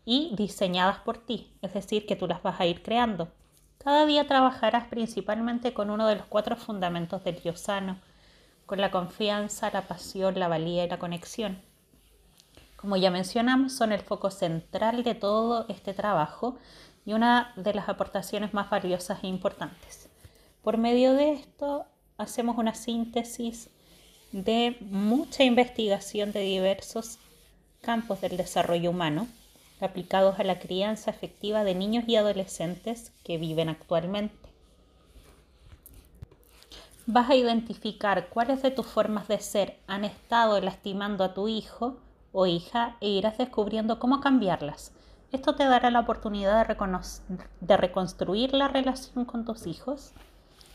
y 0.03 0.33
diseñadas 0.35 0.97
por 1.01 1.19
ti, 1.19 1.53
es 1.61 1.75
decir, 1.75 2.07
que 2.07 2.15
tú 2.15 2.25
las 2.25 2.41
vas 2.41 2.59
a 2.59 2.65
ir 2.65 2.81
creando. 2.81 3.31
Cada 3.77 4.07
día 4.07 4.25
trabajarás 4.25 4.87
principalmente 4.87 5.75
con 5.75 5.91
uno 5.91 6.07
de 6.07 6.15
los 6.15 6.25
cuatro 6.25 6.55
fundamentos 6.55 7.23
del 7.23 7.39
yo 7.43 7.55
sano, 7.55 7.99
con 8.65 8.81
la 8.81 8.89
confianza, 8.89 9.69
la 9.71 9.83
pasión, 9.83 10.39
la 10.39 10.47
valía 10.47 10.85
y 10.85 10.89
la 10.89 10.97
conexión. 10.97 11.61
Como 12.83 12.97
ya 12.97 13.11
mencionamos, 13.11 13.71
son 13.71 13.93
el 13.93 14.01
foco 14.01 14.29
central 14.29 15.05
de 15.05 15.15
todo 15.15 15.65
este 15.69 15.93
trabajo 15.93 16.57
y 17.05 17.13
una 17.13 17.53
de 17.55 17.73
las 17.73 17.87
aportaciones 17.87 18.53
más 18.53 18.69
valiosas 18.69 19.23
e 19.23 19.27
importantes. 19.27 20.09
Por 20.61 20.77
medio 20.77 21.13
de 21.13 21.31
esto, 21.31 21.85
hacemos 22.17 22.57
una 22.57 22.75
síntesis 22.75 23.69
de 24.33 24.75
mucha 24.81 25.45
investigación 25.45 26.33
de 26.33 26.41
diversos 26.41 27.19
campos 27.81 28.19
del 28.19 28.35
desarrollo 28.35 28.89
humano 28.89 29.29
aplicados 29.79 30.37
a 30.37 30.43
la 30.43 30.59
crianza 30.59 31.09
efectiva 31.09 31.63
de 31.63 31.75
niños 31.75 32.03
y 32.05 32.17
adolescentes 32.17 33.13
que 33.23 33.37
viven 33.37 33.69
actualmente. 33.69 34.49
Vas 37.05 37.29
a 37.29 37.35
identificar 37.35 38.27
cuáles 38.27 38.61
de 38.61 38.71
tus 38.71 38.87
formas 38.87 39.29
de 39.29 39.39
ser 39.39 39.79
han 39.87 40.03
estado 40.03 40.59
lastimando 40.59 41.23
a 41.23 41.33
tu 41.33 41.47
hijo 41.47 42.01
o 42.33 42.45
hija 42.45 42.97
e 42.99 43.07
irás 43.07 43.37
descubriendo 43.37 43.99
cómo 43.99 44.19
cambiarlas. 44.19 44.91
Esto 45.31 45.55
te 45.55 45.63
dará 45.63 45.89
la 45.89 46.01
oportunidad 46.01 46.67
de, 47.61 47.77
reconstruir 47.77 48.53
la 48.53 48.67
relación 48.67 49.23
con 49.23 49.45
tus 49.45 49.65
hijos 49.65 50.11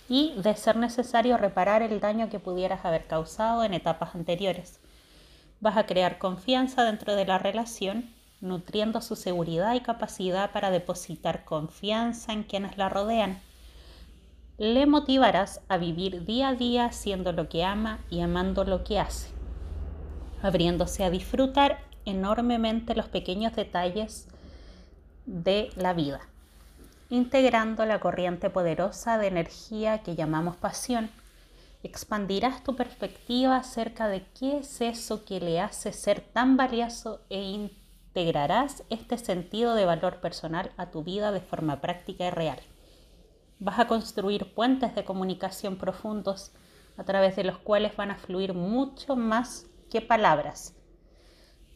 y, 0.08 0.32
de 0.40 0.56
ser 0.56 0.76
necesario, 0.76 1.36
reparar 1.36 1.82
el 1.82 2.00
daño 2.00 2.30
que 2.30 2.40
pudieras 2.40 2.86
haber 2.86 3.06
causado 3.06 3.62
en 3.62 3.74
etapas 3.74 4.14
anteriores. 4.14 4.80
Vas 5.60 5.76
a 5.76 5.84
crear 5.84 6.18
confianza 6.18 6.84
dentro 6.84 7.14
de 7.14 7.26
la 7.26 7.38
relación, 7.38 8.10
nutriendo 8.40 9.02
su 9.02 9.14
seguridad 9.14 9.74
y 9.74 9.80
capacidad 9.80 10.50
para 10.52 10.70
depositar 10.70 11.44
confianza 11.44 12.32
en 12.32 12.44
quienes 12.44 12.78
la 12.78 12.88
rodean 12.88 13.40
le 14.58 14.86
motivarás 14.86 15.60
a 15.68 15.76
vivir 15.78 16.24
día 16.24 16.48
a 16.48 16.54
día 16.54 16.86
haciendo 16.86 17.30
lo 17.30 17.48
que 17.48 17.62
ama 17.62 18.00
y 18.10 18.22
amando 18.22 18.64
lo 18.64 18.82
que 18.82 18.98
hace, 18.98 19.30
abriéndose 20.42 21.04
a 21.04 21.10
disfrutar 21.10 21.78
enormemente 22.04 22.94
los 22.94 23.08
pequeños 23.08 23.54
detalles 23.54 24.26
de 25.26 25.70
la 25.76 25.92
vida, 25.92 26.20
integrando 27.10 27.84
la 27.84 28.00
corriente 28.00 28.50
poderosa 28.50 29.18
de 29.18 29.26
energía 29.26 29.98
que 29.98 30.14
llamamos 30.14 30.56
pasión. 30.56 31.10
Expandirás 31.82 32.64
tu 32.64 32.74
perspectiva 32.76 33.56
acerca 33.56 34.08
de 34.08 34.24
qué 34.38 34.58
es 34.58 34.80
eso 34.80 35.24
que 35.24 35.40
le 35.40 35.60
hace 35.60 35.92
ser 35.92 36.20
tan 36.20 36.56
valioso 36.56 37.20
e 37.30 37.42
integrarás 37.42 38.82
este 38.90 39.16
sentido 39.18 39.74
de 39.74 39.84
valor 39.84 40.16
personal 40.20 40.72
a 40.76 40.86
tu 40.86 41.04
vida 41.04 41.30
de 41.30 41.40
forma 41.40 41.80
práctica 41.80 42.26
y 42.26 42.30
real. 42.30 42.58
Vas 43.60 43.78
a 43.78 43.86
construir 43.86 44.54
puentes 44.54 44.94
de 44.94 45.04
comunicación 45.04 45.76
profundos 45.76 46.52
a 46.96 47.04
través 47.04 47.36
de 47.36 47.44
los 47.44 47.58
cuales 47.58 47.96
van 47.96 48.10
a 48.10 48.16
fluir 48.16 48.54
mucho 48.54 49.14
más 49.14 49.66
que 49.90 50.00
palabras. 50.00 50.74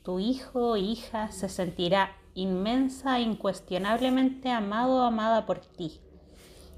Tu 0.03 0.19
hijo 0.19 0.71
o 0.71 0.77
hija 0.77 1.31
se 1.31 1.49
sentirá 1.49 2.17
inmensa 2.35 3.19
e 3.19 3.23
incuestionablemente 3.23 4.51
amado 4.51 4.97
o 4.97 5.03
amada 5.03 5.47
por 5.47 5.59
ti 5.61 6.01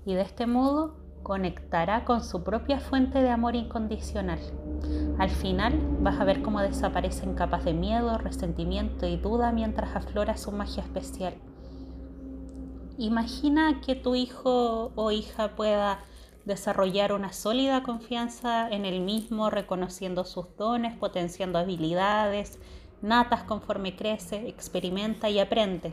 y 0.04 0.14
de 0.14 0.22
este 0.22 0.46
modo 0.46 0.96
conectará 1.22 2.04
con 2.04 2.22
su 2.22 2.44
propia 2.44 2.78
fuente 2.78 3.22
de 3.22 3.30
amor 3.30 3.56
incondicional. 3.56 4.38
Al 5.18 5.30
final 5.30 5.80
vas 6.00 6.20
a 6.20 6.24
ver 6.24 6.42
cómo 6.42 6.61
desaparecen 6.61 7.35
capas 7.35 7.64
de 7.64 7.72
miedo, 7.72 8.18
resentimiento 8.18 9.06
y 9.06 9.16
duda 9.16 9.50
mientras 9.50 9.96
aflora 9.96 10.37
su 10.37 10.52
magia 10.52 10.82
especial. 10.82 11.35
Imagina 12.98 13.80
que 13.80 13.94
tu 13.94 14.14
hijo 14.14 14.92
o 14.94 15.11
hija 15.11 15.56
pueda 15.56 16.00
desarrollar 16.44 17.12
una 17.12 17.33
sólida 17.33 17.83
confianza 17.83 18.68
en 18.68 18.85
el 18.85 19.00
mismo, 19.00 19.50
reconociendo 19.50 20.24
sus 20.24 20.57
dones, 20.57 20.96
potenciando 20.96 21.59
habilidades 21.59 22.59
natas 23.04 23.42
conforme 23.44 23.96
crece, 23.96 24.48
experimenta 24.48 25.28
y 25.28 25.38
aprende. 25.38 25.92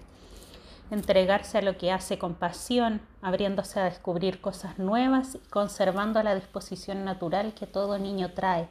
Entregarse 0.90 1.58
a 1.58 1.62
lo 1.62 1.78
que 1.78 1.92
hace 1.92 2.18
con 2.18 2.36
pasión, 2.36 3.02
abriéndose 3.22 3.80
a 3.80 3.86
descubrir 3.86 4.42
cosas 4.42 4.80
nuevas 4.80 5.36
y 5.36 5.50
conservando 5.50 6.22
la 6.24 6.36
disposición 6.36 7.06
natural 7.06 7.54
que 7.54 7.68
todo 7.68 8.00
niño 8.00 8.34
trae. 8.34 8.70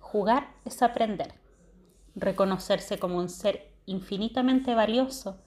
Jugar 0.00 0.48
es 0.64 0.82
aprender. 0.82 1.34
Reconocerse 2.14 2.98
como 2.98 3.18
un 3.18 3.28
ser 3.28 3.72
infinitamente 3.86 4.74
valioso 4.74 5.38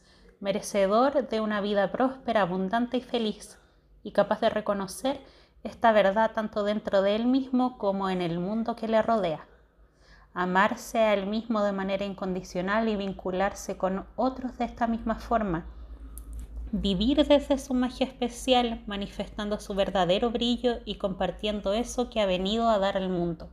merecedor 0.41 1.29
de 1.29 1.39
una 1.39 1.61
vida 1.61 1.91
próspera, 1.91 2.41
abundante 2.41 2.97
y 2.97 3.01
feliz, 3.01 3.59
y 4.03 4.11
capaz 4.11 4.41
de 4.41 4.49
reconocer 4.49 5.21
esta 5.63 5.91
verdad 5.91 6.31
tanto 6.33 6.63
dentro 6.63 7.01
de 7.01 7.15
él 7.15 7.27
mismo 7.27 7.77
como 7.77 8.09
en 8.09 8.21
el 8.21 8.39
mundo 8.39 8.75
que 8.75 8.87
le 8.87 9.01
rodea. 9.01 9.47
Amarse 10.33 10.99
a 10.99 11.13
él 11.13 11.27
mismo 11.27 11.61
de 11.61 11.71
manera 11.71 12.05
incondicional 12.05 12.87
y 12.87 12.95
vincularse 12.95 13.77
con 13.77 14.05
otros 14.15 14.57
de 14.57 14.65
esta 14.65 14.87
misma 14.87 15.15
forma. 15.15 15.65
Vivir 16.71 17.27
desde 17.27 17.57
su 17.57 17.73
magia 17.73 18.07
especial, 18.07 18.81
manifestando 18.87 19.59
su 19.59 19.75
verdadero 19.75 20.31
brillo 20.31 20.79
y 20.85 20.95
compartiendo 20.95 21.73
eso 21.73 22.09
que 22.09 22.21
ha 22.21 22.25
venido 22.25 22.69
a 22.69 22.79
dar 22.79 22.95
al 22.95 23.09
mundo. 23.09 23.49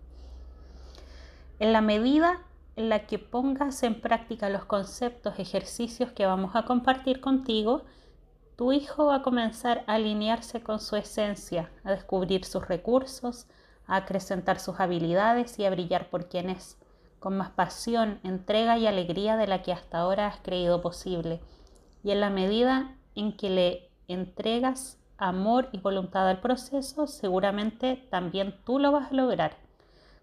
En 1.58 1.72
la 1.72 1.80
medida 1.80 2.38
en 2.76 2.88
la 2.88 3.06
que 3.06 3.18
pongas 3.18 3.82
en 3.82 4.00
práctica 4.00 4.48
los 4.48 4.64
conceptos, 4.64 5.40
ejercicios 5.40 6.12
que 6.12 6.26
vamos 6.26 6.54
a 6.54 6.64
compartir 6.64 7.20
contigo, 7.20 7.82
tu 8.58 8.72
hijo 8.72 9.06
va 9.06 9.14
a 9.14 9.22
comenzar 9.22 9.84
a 9.86 9.94
alinearse 9.94 10.64
con 10.64 10.80
su 10.80 10.96
esencia, 10.96 11.70
a 11.84 11.92
descubrir 11.92 12.44
sus 12.44 12.66
recursos, 12.66 13.46
a 13.86 13.94
acrecentar 13.94 14.58
sus 14.58 14.80
habilidades 14.80 15.60
y 15.60 15.64
a 15.64 15.70
brillar 15.70 16.10
por 16.10 16.28
quien 16.28 16.50
es, 16.50 16.76
con 17.20 17.36
más 17.36 17.50
pasión, 17.50 18.18
entrega 18.24 18.76
y 18.76 18.88
alegría 18.88 19.36
de 19.36 19.46
la 19.46 19.62
que 19.62 19.72
hasta 19.72 19.98
ahora 19.98 20.26
has 20.26 20.40
creído 20.40 20.82
posible. 20.82 21.40
Y 22.02 22.10
en 22.10 22.20
la 22.20 22.30
medida 22.30 22.96
en 23.14 23.36
que 23.36 23.48
le 23.48 23.90
entregas 24.08 24.98
amor 25.18 25.68
y 25.70 25.78
voluntad 25.78 26.28
al 26.28 26.40
proceso, 26.40 27.06
seguramente 27.06 28.08
también 28.10 28.56
tú 28.64 28.80
lo 28.80 28.90
vas 28.90 29.12
a 29.12 29.14
lograr. 29.14 29.52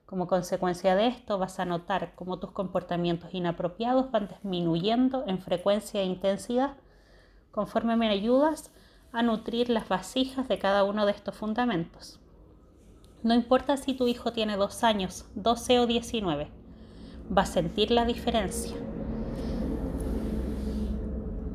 Como 0.06 0.28
consecuencia 0.28 0.98
de 0.98 1.08
esto 1.08 1.38
vas 1.38 1.58
a 1.62 1.66
notar 1.66 2.12
cómo 2.16 2.38
tus 2.38 2.52
comportamientos 2.52 3.34
inapropiados 3.34 4.12
van 4.12 4.28
disminuyendo 4.28 5.24
en 5.26 5.40
frecuencia 5.40 6.02
e 6.02 6.06
intensidad 6.06 6.76
conforme 7.56 7.96
me 7.96 8.10
ayudas 8.10 8.70
a 9.14 9.24
nutrir 9.24 9.70
las 9.70 9.88
vasijas 9.88 10.50
de 10.50 10.60
cada 10.60 10.84
uno 10.84 11.06
de 11.06 11.14
estos 11.14 11.36
fundamentos. 11.36 12.20
No 13.24 13.34
importa 13.34 13.78
si 13.78 13.94
tu 13.94 14.10
hijo 14.10 14.34
tiene 14.34 14.58
dos 14.58 14.84
años, 14.84 15.26
12 15.36 15.80
o 15.80 15.88
19, 15.88 16.50
va 17.36 17.42
a 17.44 17.46
sentir 17.46 17.92
la 17.92 18.04
diferencia. 18.04 18.76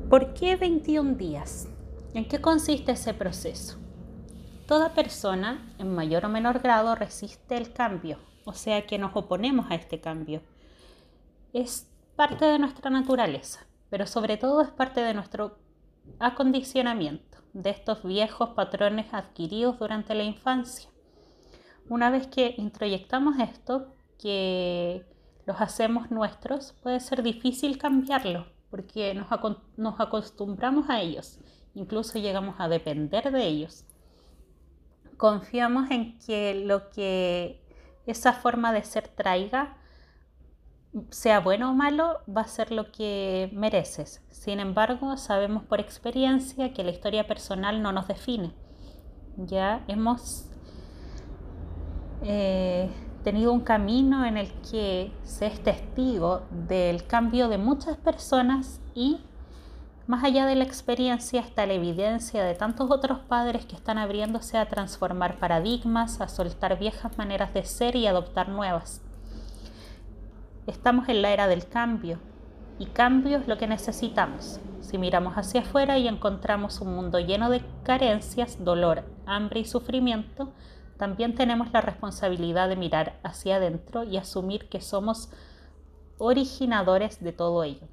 ¿Por 0.08 0.32
qué 0.32 0.56
21 0.56 1.16
días? 1.16 1.68
¿En 2.14 2.26
qué 2.26 2.40
consiste 2.40 2.92
ese 2.92 3.12
proceso? 3.12 3.76
Toda 4.66 4.94
persona, 4.94 5.70
en 5.78 5.94
mayor 5.94 6.24
o 6.24 6.28
menor 6.30 6.60
grado, 6.60 6.94
resiste 6.94 7.58
el 7.58 7.74
cambio, 7.74 8.18
o 8.46 8.54
sea 8.54 8.86
que 8.86 8.98
nos 8.98 9.14
oponemos 9.14 9.70
a 9.70 9.74
este 9.74 10.00
cambio. 10.00 10.40
Es 11.52 11.86
parte 12.16 12.46
de 12.46 12.58
nuestra 12.58 12.90
naturaleza, 12.90 13.66
pero 13.90 14.06
sobre 14.06 14.38
todo 14.38 14.62
es 14.62 14.70
parte 14.70 15.02
de 15.02 15.12
nuestro 15.12 15.59
acondicionamiento, 16.18 17.38
de 17.52 17.70
estos 17.70 18.02
viejos 18.02 18.50
patrones 18.50 19.12
adquiridos 19.12 19.78
durante 19.78 20.14
la 20.14 20.22
infancia. 20.22 20.90
Una 21.88 22.10
vez 22.10 22.26
que 22.26 22.54
introyectamos 22.56 23.38
esto, 23.38 23.92
que 24.18 25.04
los 25.46 25.60
hacemos 25.60 26.10
nuestros, 26.10 26.72
puede 26.82 27.00
ser 27.00 27.22
difícil 27.22 27.78
cambiarlo, 27.78 28.46
porque 28.70 29.14
nos, 29.14 29.28
nos 29.76 29.98
acostumbramos 29.98 30.88
a 30.88 31.00
ellos, 31.00 31.38
incluso 31.74 32.18
llegamos 32.18 32.56
a 32.58 32.68
depender 32.68 33.32
de 33.32 33.46
ellos. 33.46 33.84
Confiamos 35.16 35.90
en 35.90 36.18
que 36.18 36.64
lo 36.64 36.90
que 36.90 37.60
esa 38.06 38.32
forma 38.32 38.72
de 38.72 38.84
ser 38.84 39.08
traiga, 39.08 39.76
sea 41.10 41.40
bueno 41.40 41.70
o 41.70 41.74
malo, 41.74 42.18
va 42.28 42.42
a 42.42 42.48
ser 42.48 42.72
lo 42.72 42.90
que 42.90 43.50
mereces. 43.52 44.22
Sin 44.30 44.60
embargo, 44.60 45.16
sabemos 45.16 45.62
por 45.64 45.80
experiencia 45.80 46.72
que 46.72 46.84
la 46.84 46.90
historia 46.90 47.26
personal 47.26 47.82
no 47.82 47.92
nos 47.92 48.08
define. 48.08 48.52
Ya 49.36 49.84
hemos 49.86 50.50
eh, 52.22 52.90
tenido 53.22 53.52
un 53.52 53.60
camino 53.60 54.24
en 54.26 54.36
el 54.36 54.52
que 54.70 55.12
se 55.22 55.46
es 55.46 55.62
testigo 55.62 56.42
del 56.50 57.06
cambio 57.06 57.48
de 57.48 57.58
muchas 57.58 57.96
personas 57.96 58.80
y 58.94 59.20
más 60.06 60.24
allá 60.24 60.44
de 60.44 60.56
la 60.56 60.64
experiencia 60.64 61.40
está 61.40 61.66
la 61.66 61.74
evidencia 61.74 62.42
de 62.42 62.56
tantos 62.56 62.90
otros 62.90 63.20
padres 63.20 63.64
que 63.64 63.76
están 63.76 63.96
abriéndose 63.96 64.58
a 64.58 64.68
transformar 64.68 65.38
paradigmas, 65.38 66.20
a 66.20 66.26
soltar 66.26 66.78
viejas 66.80 67.16
maneras 67.16 67.54
de 67.54 67.64
ser 67.64 67.94
y 67.94 68.08
adoptar 68.08 68.48
nuevas. 68.48 69.02
Estamos 70.66 71.08
en 71.08 71.22
la 71.22 71.32
era 71.32 71.48
del 71.48 71.66
cambio 71.66 72.18
y 72.78 72.86
cambio 72.86 73.38
es 73.38 73.48
lo 73.48 73.58
que 73.58 73.66
necesitamos. 73.66 74.60
Si 74.80 74.98
miramos 74.98 75.34
hacia 75.34 75.60
afuera 75.62 75.98
y 75.98 76.08
encontramos 76.08 76.80
un 76.80 76.94
mundo 76.94 77.18
lleno 77.18 77.50
de 77.50 77.62
carencias, 77.82 78.62
dolor, 78.64 79.04
hambre 79.26 79.60
y 79.60 79.64
sufrimiento, 79.64 80.52
también 80.96 81.34
tenemos 81.34 81.72
la 81.72 81.80
responsabilidad 81.80 82.68
de 82.68 82.76
mirar 82.76 83.18
hacia 83.22 83.56
adentro 83.56 84.04
y 84.04 84.16
asumir 84.16 84.68
que 84.68 84.80
somos 84.80 85.30
originadores 86.18 87.22
de 87.22 87.32
todo 87.32 87.64
ello. 87.64 87.88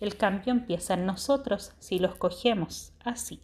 El 0.00 0.16
cambio 0.16 0.52
empieza 0.52 0.94
en 0.94 1.06
nosotros 1.06 1.72
si 1.78 1.98
lo 1.98 2.08
escogemos 2.08 2.94
así. 3.04 3.40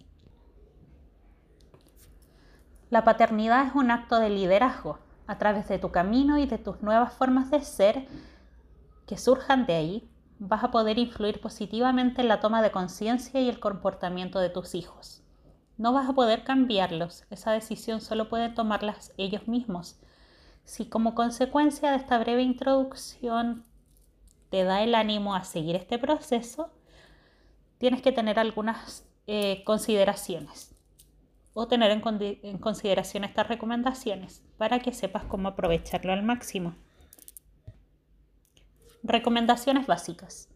La 2.90 3.04
paternidad 3.04 3.66
es 3.66 3.74
un 3.74 3.90
acto 3.90 4.18
de 4.18 4.30
liderazgo 4.30 4.98
a 5.26 5.36
través 5.36 5.68
de 5.68 5.78
tu 5.78 5.90
camino 5.90 6.38
y 6.38 6.46
de 6.46 6.56
tus 6.56 6.82
nuevas 6.82 7.12
formas 7.12 7.50
de 7.50 7.60
ser 7.60 8.08
que 9.08 9.18
surjan 9.18 9.66
de 9.66 9.74
ahí. 9.74 10.10
Vas 10.38 10.62
a 10.62 10.70
poder 10.70 10.98
influir 10.98 11.40
positivamente 11.40 12.20
en 12.20 12.28
la 12.28 12.38
toma 12.38 12.62
de 12.62 12.70
conciencia 12.70 13.40
y 13.40 13.48
el 13.48 13.58
comportamiento 13.58 14.38
de 14.38 14.50
tus 14.50 14.76
hijos. 14.76 15.24
No 15.78 15.92
vas 15.92 16.08
a 16.08 16.12
poder 16.12 16.44
cambiarlos, 16.44 17.24
esa 17.30 17.52
decisión 17.52 18.00
solo 18.00 18.28
pueden 18.28 18.54
tomarlas 18.54 19.12
ellos 19.16 19.48
mismos. 19.48 19.98
Si 20.64 20.86
como 20.86 21.14
consecuencia 21.14 21.90
de 21.90 21.96
esta 21.96 22.18
breve 22.18 22.42
introducción 22.42 23.64
te 24.50 24.64
da 24.64 24.82
el 24.82 24.94
ánimo 24.94 25.34
a 25.34 25.44
seguir 25.44 25.76
este 25.76 25.98
proceso, 25.98 26.70
tienes 27.78 28.02
que 28.02 28.12
tener 28.12 28.38
algunas 28.38 29.04
eh, 29.26 29.62
consideraciones 29.64 30.74
o 31.54 31.66
tener 31.66 31.90
en, 31.90 32.02
en 32.42 32.58
consideración 32.58 33.24
estas 33.24 33.48
recomendaciones 33.48 34.44
para 34.58 34.80
que 34.80 34.92
sepas 34.92 35.24
cómo 35.24 35.48
aprovecharlo 35.48 36.12
al 36.12 36.22
máximo. 36.22 36.74
Recomendaciones 39.02 39.86
básicas. 39.86 40.48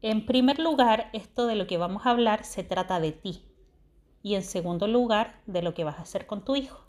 En 0.00 0.24
primer 0.24 0.58
lugar, 0.58 1.10
esto 1.12 1.46
de 1.46 1.54
lo 1.54 1.66
que 1.66 1.76
vamos 1.76 2.06
a 2.06 2.10
hablar 2.10 2.44
se 2.44 2.64
trata 2.64 2.98
de 2.98 3.12
ti. 3.12 3.44
Y 4.22 4.36
en 4.36 4.42
segundo 4.42 4.86
lugar, 4.86 5.40
de 5.46 5.62
lo 5.62 5.74
que 5.74 5.84
vas 5.84 5.98
a 5.98 6.02
hacer 6.02 6.26
con 6.26 6.44
tu 6.44 6.56
hijo. 6.56 6.82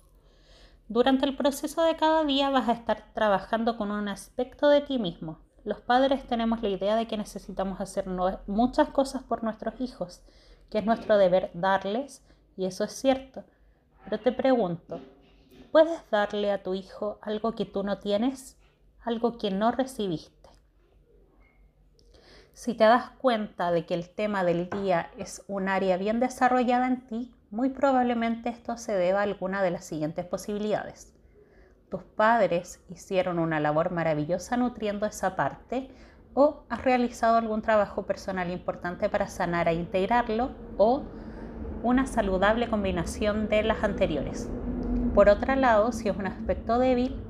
Durante 0.87 1.25
el 1.25 1.35
proceso 1.35 1.83
de 1.83 1.97
cada 1.97 2.23
día 2.23 2.49
vas 2.49 2.69
a 2.69 2.73
estar 2.73 3.11
trabajando 3.13 3.77
con 3.77 3.91
un 3.91 4.07
aspecto 4.07 4.69
de 4.69 4.81
ti 4.81 4.99
mismo, 4.99 5.39
los 5.65 5.81
padres 5.81 6.25
tenemos 6.27 6.61
la 6.61 6.69
idea 6.69 6.95
de 6.95 7.07
que 7.07 7.17
necesitamos 7.17 7.81
hacer 7.81 8.05
muchas 8.45 8.89
cosas 8.89 9.23
por 9.23 9.43
nuestros 9.43 9.81
hijos, 9.81 10.21
que 10.69 10.77
es 10.77 10.85
nuestro 10.85 11.17
deber 11.17 11.49
darles, 11.55 12.23
y 12.55 12.65
eso 12.65 12.83
es 12.83 12.91
cierto. 12.91 13.43
Pero 14.03 14.19
te 14.19 14.31
pregunto, 14.31 15.01
¿puedes 15.71 15.99
darle 16.11 16.51
a 16.51 16.61
tu 16.61 16.75
hijo 16.75 17.17
algo 17.21 17.55
que 17.55 17.65
tú 17.65 17.83
no 17.83 17.97
tienes? 17.97 18.57
Algo 19.05 19.37
que 19.37 19.51
no 19.51 19.71
recibiste. 19.71 20.49
Si 22.53 22.73
te 22.73 22.83
das 22.83 23.11
cuenta 23.11 23.71
de 23.71 23.85
que 23.85 23.93
el 23.93 24.09
tema 24.09 24.43
del 24.43 24.69
día 24.69 25.11
es 25.17 25.43
un 25.47 25.69
área 25.69 25.95
bien 25.95 26.19
desarrollada 26.19 26.87
en 26.87 27.07
ti, 27.07 27.33
muy 27.49 27.69
probablemente 27.69 28.49
esto 28.49 28.77
se 28.77 28.93
deba 28.93 29.21
a 29.21 29.23
alguna 29.23 29.61
de 29.61 29.71
las 29.71 29.85
siguientes 29.85 30.25
posibilidades 30.25 31.15
tus 31.89 32.03
padres 32.03 32.83
hicieron 32.89 33.39
una 33.39 33.59
labor 33.59 33.91
maravillosa 33.91 34.57
nutriendo 34.57 35.05
esa 35.05 35.35
parte 35.37 35.89
o 36.33 36.63
has 36.69 36.83
realizado 36.83 37.37
algún 37.37 37.61
trabajo 37.61 38.03
personal 38.03 38.51
importante 38.51 39.07
para 39.07 39.27
sanar 39.27 39.69
e 39.69 39.75
integrarlo 39.75 40.51
o 40.77 41.03
una 41.83 42.05
saludable 42.05 42.69
combinación 42.69 43.47
de 43.47 43.63
las 43.63 43.83
anteriores. 43.83 44.49
Por 45.13 45.29
otro 45.29 45.55
lado, 45.55 45.93
si 45.93 46.09
es 46.09 46.17
un 46.17 46.27
aspecto 46.27 46.79
débil, 46.79 47.23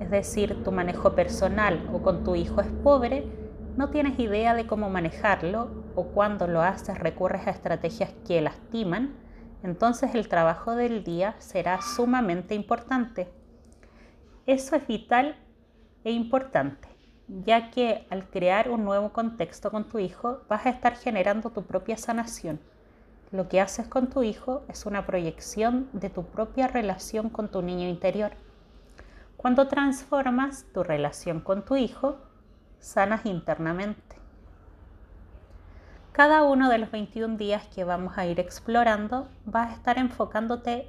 es 0.00 0.10
decir, 0.10 0.62
tu 0.64 0.72
manejo 0.72 1.14
personal 1.14 1.88
o 1.92 2.02
con 2.02 2.24
tu 2.24 2.34
hijo 2.34 2.60
es 2.60 2.68
pobre, 2.82 3.26
no 3.76 3.90
tienes 3.90 4.18
idea 4.18 4.54
de 4.54 4.66
cómo 4.66 4.90
manejarlo 4.90 5.70
o 5.94 6.08
cuando 6.08 6.46
lo 6.46 6.62
haces 6.62 6.98
recurres 6.98 7.46
a 7.46 7.50
estrategias 7.50 8.12
que 8.26 8.40
lastiman, 8.40 9.14
entonces 9.62 10.14
el 10.14 10.28
trabajo 10.28 10.74
del 10.76 11.04
día 11.04 11.34
será 11.38 11.80
sumamente 11.82 12.54
importante. 12.54 13.28
Eso 14.46 14.76
es 14.76 14.86
vital 14.86 15.36
e 16.04 16.12
importante, 16.12 16.88
ya 17.28 17.70
que 17.70 18.06
al 18.10 18.28
crear 18.30 18.70
un 18.70 18.84
nuevo 18.84 19.12
contexto 19.12 19.70
con 19.70 19.88
tu 19.88 19.98
hijo 19.98 20.42
vas 20.48 20.66
a 20.66 20.70
estar 20.70 20.96
generando 20.96 21.50
tu 21.50 21.64
propia 21.64 21.96
sanación. 21.96 22.60
Lo 23.30 23.48
que 23.48 23.60
haces 23.60 23.86
con 23.88 24.08
tu 24.08 24.22
hijo 24.22 24.62
es 24.68 24.86
una 24.86 25.04
proyección 25.04 25.88
de 25.92 26.08
tu 26.08 26.24
propia 26.24 26.66
relación 26.66 27.28
con 27.28 27.48
tu 27.48 27.60
niño 27.60 27.88
interior. 27.88 28.32
Cuando 29.38 29.68
transformas 29.68 30.66
tu 30.74 30.82
relación 30.82 31.38
con 31.38 31.64
tu 31.64 31.76
hijo, 31.76 32.18
sanas 32.80 33.24
internamente. 33.24 34.16
Cada 36.10 36.42
uno 36.42 36.68
de 36.68 36.78
los 36.78 36.90
21 36.90 37.36
días 37.36 37.64
que 37.68 37.84
vamos 37.84 38.18
a 38.18 38.26
ir 38.26 38.40
explorando 38.40 39.28
vas 39.44 39.70
a 39.70 39.74
estar 39.74 39.96
enfocándote 39.96 40.88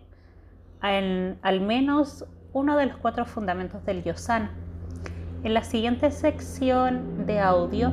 en 0.82 1.38
al 1.44 1.62
menos 1.62 2.26
uno 2.52 2.76
de 2.76 2.88
los 2.88 2.98
cuatro 2.98 3.28
fundamentos 3.28 3.86
del 3.86 4.04
Yosana. 4.04 4.50
En 5.44 5.54
la 5.54 5.64
siguiente 5.64 6.10
sección 6.10 7.28
de 7.28 7.42
audio 7.42 7.92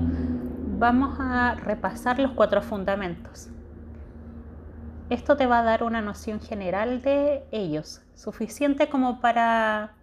vamos 0.78 1.18
a 1.20 1.54
repasar 1.56 2.18
los 2.18 2.32
cuatro 2.32 2.62
fundamentos. 2.62 3.50
Esto 5.10 5.36
te 5.36 5.44
va 5.44 5.58
a 5.58 5.64
dar 5.64 5.82
una 5.82 6.00
noción 6.00 6.40
general 6.40 7.02
de 7.02 7.46
ellos, 7.52 8.00
suficiente 8.14 8.88
como 8.88 9.20
para 9.20 9.95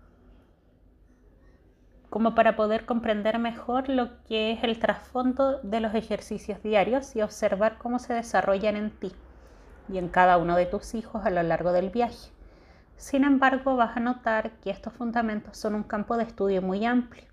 como 2.13 2.36
para 2.36 2.56
poder 2.56 2.86
comprender 2.86 3.39
mejor 3.39 3.89
lo 3.89 4.23
que 4.26 4.52
es 4.52 4.63
el 4.63 4.78
trasfondo 4.78 5.60
de 5.63 5.80
los 5.80 5.95
ejercicios 5.95 6.62
diarios 6.62 7.15
y 7.15 7.23
observar 7.23 7.80
cómo 7.80 7.97
se 7.97 8.13
desarrollan 8.13 8.76
en 8.76 8.91
ti 8.91 9.12
y 9.89 9.97
en 9.97 10.10
cada 10.10 10.38
uno 10.38 10.56
de 10.56 10.67
tus 10.67 10.93
hijos 10.93 11.26
a 11.26 11.32
lo 11.32 11.41
largo 11.41 11.71
del 11.71 11.89
viaje. 11.89 12.30
Sin 12.97 13.23
embargo, 13.23 13.76
vas 13.78 13.97
a 13.97 13.99
notar 13.99 14.52
que 14.60 14.69
estos 14.69 14.93
fundamentos 14.93 15.58
son 15.58 15.73
un 15.73 15.82
campo 15.82 16.15
de 16.15 16.26
estudio 16.26 16.62
muy 16.62 16.86
amplio. 16.86 17.23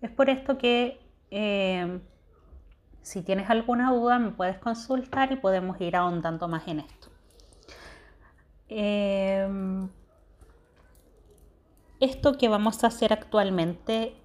Es 0.00 0.10
por 0.10 0.30
esto 0.30 0.56
que 0.56 0.98
eh, 1.30 2.00
si 3.02 3.20
tienes 3.20 3.50
alguna 3.50 3.92
duda 3.92 4.18
me 4.18 4.30
puedes 4.30 4.56
consultar 4.56 5.30
y 5.32 5.36
podemos 5.36 5.78
ir 5.78 5.94
ahondando 5.94 6.48
más 6.48 6.66
en 6.68 6.80
esto. 6.80 7.08
Em, 8.70 9.90
esto 12.00 12.38
que 12.38 12.48
vamos 12.48 12.82
a 12.82 12.86
hacer 12.86 13.12
actualmente 13.12 14.16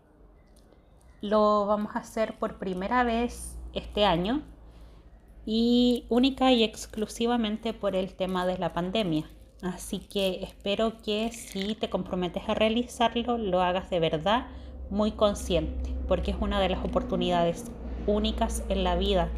lo 1.27 1.65
vamos 1.65 1.95
a 1.95 1.99
hacer 1.99 2.37
por 2.37 2.57
primera 2.57 3.03
vez 3.03 3.57
este 3.73 4.05
año 4.05 4.41
y 5.45 6.05
única 6.09 6.51
y 6.51 6.63
exclusivamente 6.63 7.73
por 7.73 7.95
el 7.95 8.15
tema 8.15 8.45
de 8.45 8.57
la 8.57 8.73
pandemia. 8.73 9.29
Así 9.61 9.99
que 9.99 10.43
espero 10.43 11.01
que 11.01 11.31
si 11.31 11.75
te 11.75 11.89
comprometes 11.89 12.47
a 12.47 12.53
realizarlo, 12.53 13.37
lo 13.37 13.61
hagas 13.61 13.89
de 13.89 13.99
verdad 13.99 14.47
muy 14.89 15.11
consciente, 15.11 15.93
porque 16.07 16.31
es 16.31 16.37
una 16.39 16.59
de 16.59 16.69
las 16.69 16.83
oportunidades 16.85 17.65
únicas 18.05 18.63
en 18.69 18.83
la 18.83 18.95
vida. 18.95 19.29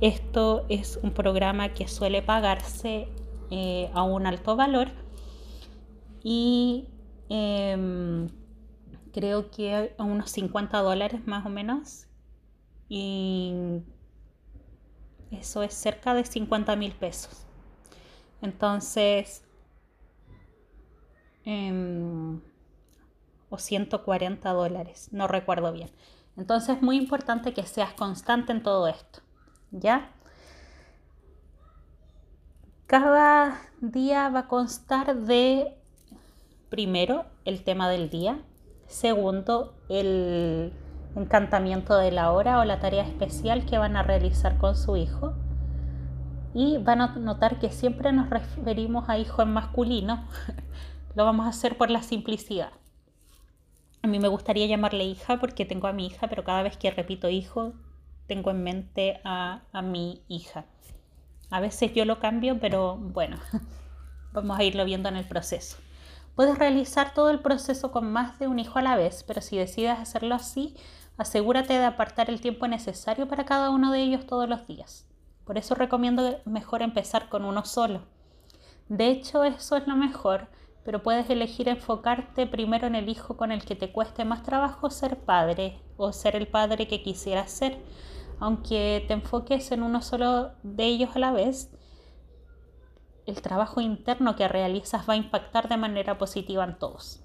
Esto 0.00 0.64
es 0.68 0.98
un 1.02 1.12
programa 1.12 1.68
que 1.74 1.86
suele 1.86 2.22
pagarse 2.22 3.08
eh, 3.50 3.90
a 3.94 4.02
un 4.02 4.26
alto 4.26 4.56
valor 4.56 4.88
y 6.24 6.88
em, 7.28 8.28
creo 9.12 9.50
que 9.50 9.94
a 9.96 10.04
unos 10.04 10.30
50 10.30 10.78
dólares 10.78 11.26
más 11.26 11.46
o 11.46 11.48
menos. 11.48 12.06
Y 12.88 13.82
eso 15.30 15.62
es 15.62 15.74
cerca 15.74 16.14
de 16.14 16.24
50 16.24 16.76
mil 16.76 16.92
pesos. 16.92 17.46
Entonces, 18.42 19.44
em, 21.44 22.40
o 23.48 23.58
140 23.58 24.50
dólares, 24.52 25.08
no 25.12 25.28
recuerdo 25.28 25.72
bien. 25.72 25.90
Entonces 26.36 26.76
es 26.76 26.82
muy 26.82 26.96
importante 26.96 27.52
que 27.52 27.64
seas 27.64 27.92
constante 27.92 28.52
en 28.52 28.62
todo 28.62 28.88
esto, 28.88 29.20
¿ya? 29.70 30.10
Cada 32.86 33.60
día 33.80 34.28
va 34.28 34.40
a 34.40 34.48
constar 34.48 35.16
de, 35.16 35.76
primero, 36.68 37.26
el 37.44 37.64
tema 37.64 37.88
del 37.88 38.10
día, 38.10 38.42
segundo, 38.92 39.74
el 39.88 40.72
encantamiento 41.16 41.96
de 41.96 42.12
la 42.12 42.32
hora 42.32 42.58
o 42.60 42.64
la 42.64 42.80
tarea 42.80 43.02
especial 43.02 43.66
que 43.66 43.78
van 43.78 43.96
a 43.96 44.02
realizar 44.02 44.58
con 44.58 44.76
su 44.76 44.96
hijo, 44.96 45.34
y 46.54 46.78
van 46.78 47.00
a 47.00 47.14
notar 47.16 47.58
que 47.58 47.70
siempre 47.70 48.12
nos 48.12 48.28
referimos 48.28 49.08
a 49.08 49.18
hijo 49.18 49.42
en 49.42 49.52
masculino. 49.52 50.26
Lo 51.14 51.24
vamos 51.24 51.46
a 51.46 51.50
hacer 51.50 51.76
por 51.76 51.90
la 51.90 52.02
simplicidad. 52.02 52.72
A 54.02 54.06
mí 54.06 54.18
me 54.18 54.28
gustaría 54.28 54.66
llamarle 54.66 55.04
hija 55.04 55.38
porque 55.38 55.64
tengo 55.64 55.86
a 55.86 55.92
mi 55.92 56.06
hija, 56.06 56.28
pero 56.28 56.44
cada 56.44 56.62
vez 56.62 56.76
que 56.76 56.90
repito 56.90 57.28
hijo, 57.28 57.74
tengo 58.26 58.50
en 58.50 58.62
mente 58.62 59.20
a, 59.24 59.62
a 59.72 59.82
mi 59.82 60.22
hija. 60.28 60.66
A 61.50 61.60
veces 61.60 61.94
yo 61.94 62.04
lo 62.04 62.18
cambio, 62.18 62.58
pero 62.60 62.96
bueno, 62.96 63.38
vamos 64.32 64.58
a 64.58 64.64
irlo 64.64 64.84
viendo 64.84 65.08
en 65.08 65.16
el 65.16 65.24
proceso. 65.24 65.78
Puedes 66.34 66.58
realizar 66.58 67.12
todo 67.12 67.28
el 67.30 67.40
proceso 67.40 67.92
con 67.92 68.10
más 68.10 68.38
de 68.38 68.48
un 68.48 68.58
hijo 68.58 68.78
a 68.78 68.82
la 68.82 68.96
vez, 68.96 69.22
pero 69.26 69.42
si 69.42 69.58
decides 69.58 69.98
hacerlo 69.98 70.34
así, 70.34 70.74
asegúrate 71.18 71.74
de 71.74 71.84
apartar 71.84 72.30
el 72.30 72.40
tiempo 72.40 72.66
necesario 72.68 73.28
para 73.28 73.44
cada 73.44 73.70
uno 73.70 73.92
de 73.92 74.00
ellos 74.00 74.26
todos 74.26 74.48
los 74.48 74.66
días. 74.66 75.06
Por 75.44 75.58
eso 75.58 75.74
recomiendo 75.74 76.40
mejor 76.46 76.82
empezar 76.82 77.28
con 77.28 77.44
uno 77.44 77.64
solo. 77.64 78.02
De 78.88 79.08
hecho, 79.08 79.44
eso 79.44 79.76
es 79.76 79.86
lo 79.86 79.96
mejor, 79.96 80.48
pero 80.84 81.02
puedes 81.02 81.28
elegir 81.28 81.68
enfocarte 81.68 82.46
primero 82.46 82.86
en 82.86 82.94
el 82.94 83.08
hijo 83.08 83.36
con 83.36 83.52
el 83.52 83.64
que 83.64 83.76
te 83.76 83.92
cueste 83.92 84.24
más 84.24 84.42
trabajo 84.42 84.90
ser 84.90 85.18
padre 85.18 85.80
o 85.96 86.12
ser 86.12 86.34
el 86.36 86.48
padre 86.48 86.88
que 86.88 87.02
quisieras 87.02 87.50
ser. 87.50 87.78
Aunque 88.40 89.04
te 89.06 89.14
enfoques 89.14 89.70
en 89.70 89.82
uno 89.82 90.02
solo 90.02 90.52
de 90.62 90.84
ellos 90.86 91.10
a 91.14 91.18
la 91.18 91.30
vez, 91.30 91.70
el 93.26 93.40
trabajo 93.40 93.80
interno 93.80 94.36
que 94.36 94.48
realizas 94.48 95.08
va 95.08 95.14
a 95.14 95.16
impactar 95.16 95.68
de 95.68 95.76
manera 95.76 96.18
positiva 96.18 96.64
en 96.64 96.78
todos. 96.78 97.22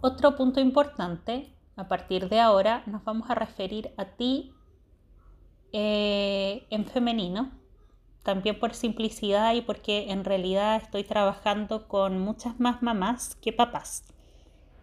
Otro 0.00 0.36
punto 0.36 0.60
importante, 0.60 1.54
a 1.76 1.88
partir 1.88 2.28
de 2.28 2.40
ahora 2.40 2.82
nos 2.86 3.04
vamos 3.04 3.30
a 3.30 3.34
referir 3.34 3.92
a 3.96 4.04
ti 4.04 4.52
eh, 5.72 6.66
en 6.70 6.84
femenino, 6.84 7.52
también 8.22 8.58
por 8.58 8.74
simplicidad 8.74 9.54
y 9.54 9.62
porque 9.62 10.10
en 10.10 10.24
realidad 10.24 10.76
estoy 10.76 11.04
trabajando 11.04 11.88
con 11.88 12.18
muchas 12.18 12.60
más 12.60 12.82
mamás 12.82 13.36
que 13.36 13.52
papás 13.52 14.04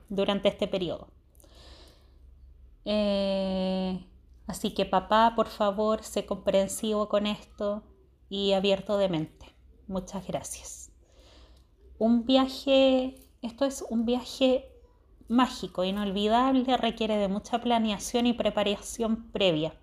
durante 0.09 0.49
este 0.49 0.67
periodo. 0.67 1.09
Eh, 2.85 4.03
así 4.47 4.73
que 4.73 4.85
papá, 4.85 5.33
por 5.35 5.47
favor, 5.47 6.03
sé 6.03 6.25
comprensivo 6.25 7.07
con 7.07 7.27
esto, 7.27 7.83
y 8.29 8.53
abierto 8.53 8.97
de 8.97 9.09
mente. 9.09 9.45
Muchas 9.87 10.25
gracias. 10.27 10.91
Un 11.97 12.25
viaje, 12.25 13.15
esto 13.41 13.65
es 13.65 13.83
un 13.89 14.05
viaje 14.05 14.65
mágico, 15.27 15.83
inolvidable, 15.83 16.77
requiere 16.77 17.17
de 17.17 17.27
mucha 17.27 17.59
planeación 17.59 18.25
y 18.25 18.33
preparación 18.33 19.31
previa. 19.31 19.73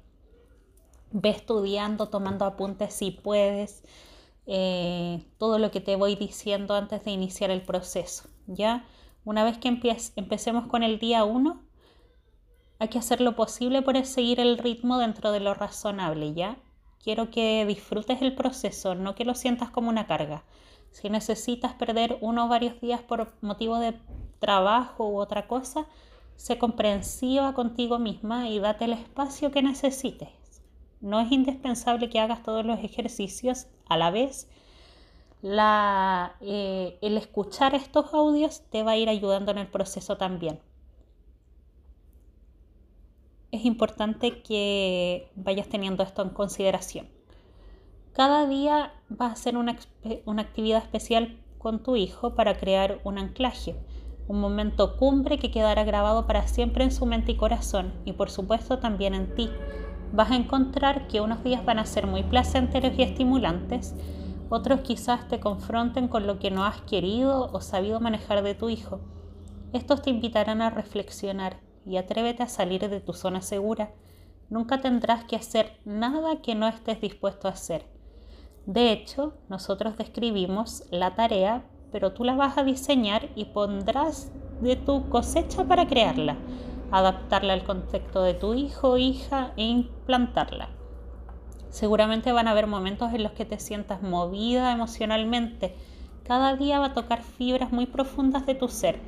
Ve 1.12 1.30
estudiando, 1.30 2.08
tomando 2.08 2.44
apuntes 2.44 2.94
si 2.94 3.10
puedes, 3.10 3.84
eh, 4.46 5.24
todo 5.38 5.58
lo 5.58 5.70
que 5.70 5.80
te 5.80 5.96
voy 5.96 6.16
diciendo 6.16 6.74
antes 6.74 7.04
de 7.04 7.10
iniciar 7.10 7.50
el 7.50 7.62
proceso. 7.62 8.28
¿ya? 8.46 8.84
Una 9.24 9.44
vez 9.44 9.58
que 9.58 9.68
empecemos 9.68 10.66
con 10.68 10.82
el 10.82 10.98
día 10.98 11.24
1, 11.24 11.62
hay 12.78 12.88
que 12.88 12.98
hacer 12.98 13.20
lo 13.20 13.34
posible 13.36 13.82
por 13.82 14.02
seguir 14.04 14.40
el 14.40 14.58
ritmo 14.58 14.98
dentro 14.98 15.32
de 15.32 15.40
lo 15.40 15.54
razonable, 15.54 16.34
¿ya? 16.34 16.58
Quiero 17.06 17.30
que 17.30 17.64
disfrutes 17.66 18.20
el 18.20 18.34
proceso, 18.34 18.96
no 18.96 19.14
que 19.14 19.24
lo 19.24 19.36
sientas 19.36 19.70
como 19.70 19.90
una 19.90 20.08
carga. 20.08 20.42
Si 20.90 21.08
necesitas 21.08 21.72
perder 21.72 22.18
uno 22.20 22.46
o 22.46 22.48
varios 22.48 22.80
días 22.80 23.00
por 23.00 23.32
motivo 23.42 23.78
de 23.78 23.94
trabajo 24.40 25.08
u 25.08 25.20
otra 25.20 25.46
cosa, 25.46 25.86
sé 26.34 26.58
comprensiva 26.58 27.54
contigo 27.54 28.00
misma 28.00 28.48
y 28.48 28.58
date 28.58 28.86
el 28.86 28.94
espacio 28.94 29.52
que 29.52 29.62
necesites. 29.62 30.30
No 31.00 31.20
es 31.20 31.30
indispensable 31.30 32.10
que 32.10 32.18
hagas 32.18 32.42
todos 32.42 32.66
los 32.66 32.80
ejercicios 32.80 33.68
a 33.88 33.96
la 33.96 34.10
vez. 34.10 34.48
Eh, 35.44 36.98
el 37.02 37.16
escuchar 37.18 37.76
estos 37.76 38.12
audios 38.14 38.62
te 38.72 38.82
va 38.82 38.90
a 38.90 38.96
ir 38.96 39.08
ayudando 39.08 39.52
en 39.52 39.58
el 39.58 39.68
proceso 39.68 40.16
también 40.16 40.58
es 43.56 43.64
importante 43.64 44.42
que 44.42 45.30
vayas 45.34 45.68
teniendo 45.68 46.02
esto 46.02 46.22
en 46.22 46.30
consideración. 46.30 47.08
Cada 48.12 48.46
día 48.46 48.92
vas 49.08 49.30
a 49.30 49.32
hacer 49.32 49.56
una, 49.56 49.76
actividad 50.38 50.82
especial 50.82 51.38
con 51.58 51.82
tu 51.82 51.96
hijo 51.96 52.34
para 52.34 52.56
crear 52.56 53.00
un 53.04 53.18
anclaje, 53.18 53.76
un 54.28 54.40
momento 54.40 54.96
cumbre 54.96 55.38
que 55.38 55.50
quedará 55.50 55.84
grabado 55.84 56.26
para 56.26 56.46
siempre 56.48 56.84
en 56.84 56.92
su 56.92 57.06
mente 57.06 57.32
y 57.32 57.36
corazón 57.36 57.92
y 58.04 58.12
por 58.12 58.30
supuesto 58.30 58.78
también 58.78 59.14
en 59.14 59.34
ti. 59.34 59.50
Vas 60.12 60.30
a 60.30 60.36
encontrar 60.36 61.08
que 61.08 61.20
unos 61.20 61.42
días 61.42 61.64
van 61.64 61.78
a 61.78 61.86
ser 61.86 62.06
muy 62.06 62.22
placenteros 62.22 62.92
y 62.96 63.02
estimulantes, 63.02 63.94
otros 64.48 64.80
quizás 64.80 65.28
te 65.28 65.40
confronten 65.40 66.08
con 66.08 66.26
lo 66.26 66.38
que 66.38 66.50
no 66.50 66.64
has 66.64 66.80
querido 66.82 67.50
o 67.52 67.60
sabido 67.60 68.00
manejar 68.00 68.42
de 68.42 68.54
tu 68.54 68.68
hijo. 68.68 69.00
Estos 69.72 70.02
te 70.02 70.10
invitarán 70.10 70.62
a 70.62 70.70
reflexionar 70.70 71.65
y 71.86 71.96
atrévete 71.96 72.42
a 72.42 72.48
salir 72.48 72.88
de 72.88 73.00
tu 73.00 73.12
zona 73.12 73.40
segura. 73.40 73.90
Nunca 74.50 74.80
tendrás 74.80 75.24
que 75.24 75.36
hacer 75.36 75.78
nada 75.84 76.42
que 76.42 76.54
no 76.54 76.68
estés 76.68 77.00
dispuesto 77.00 77.48
a 77.48 77.52
hacer. 77.52 77.86
De 78.66 78.90
hecho, 78.90 79.34
nosotros 79.48 79.96
describimos 79.96 80.84
la 80.90 81.14
tarea, 81.14 81.64
pero 81.92 82.12
tú 82.12 82.24
la 82.24 82.34
vas 82.34 82.58
a 82.58 82.64
diseñar 82.64 83.28
y 83.36 83.46
pondrás 83.46 84.32
de 84.60 84.74
tu 84.74 85.08
cosecha 85.08 85.64
para 85.64 85.86
crearla, 85.86 86.36
adaptarla 86.90 87.52
al 87.52 87.64
contexto 87.64 88.22
de 88.22 88.34
tu 88.34 88.54
hijo 88.54 88.90
o 88.90 88.98
hija 88.98 89.52
e 89.56 89.64
implantarla. 89.64 90.70
Seguramente 91.70 92.32
van 92.32 92.48
a 92.48 92.52
haber 92.52 92.66
momentos 92.66 93.12
en 93.12 93.22
los 93.22 93.32
que 93.32 93.44
te 93.44 93.58
sientas 93.58 94.02
movida 94.02 94.72
emocionalmente. 94.72 95.76
Cada 96.24 96.56
día 96.56 96.80
va 96.80 96.86
a 96.86 96.94
tocar 96.94 97.22
fibras 97.22 97.70
muy 97.70 97.86
profundas 97.86 98.46
de 98.46 98.54
tu 98.54 98.68
ser 98.68 98.98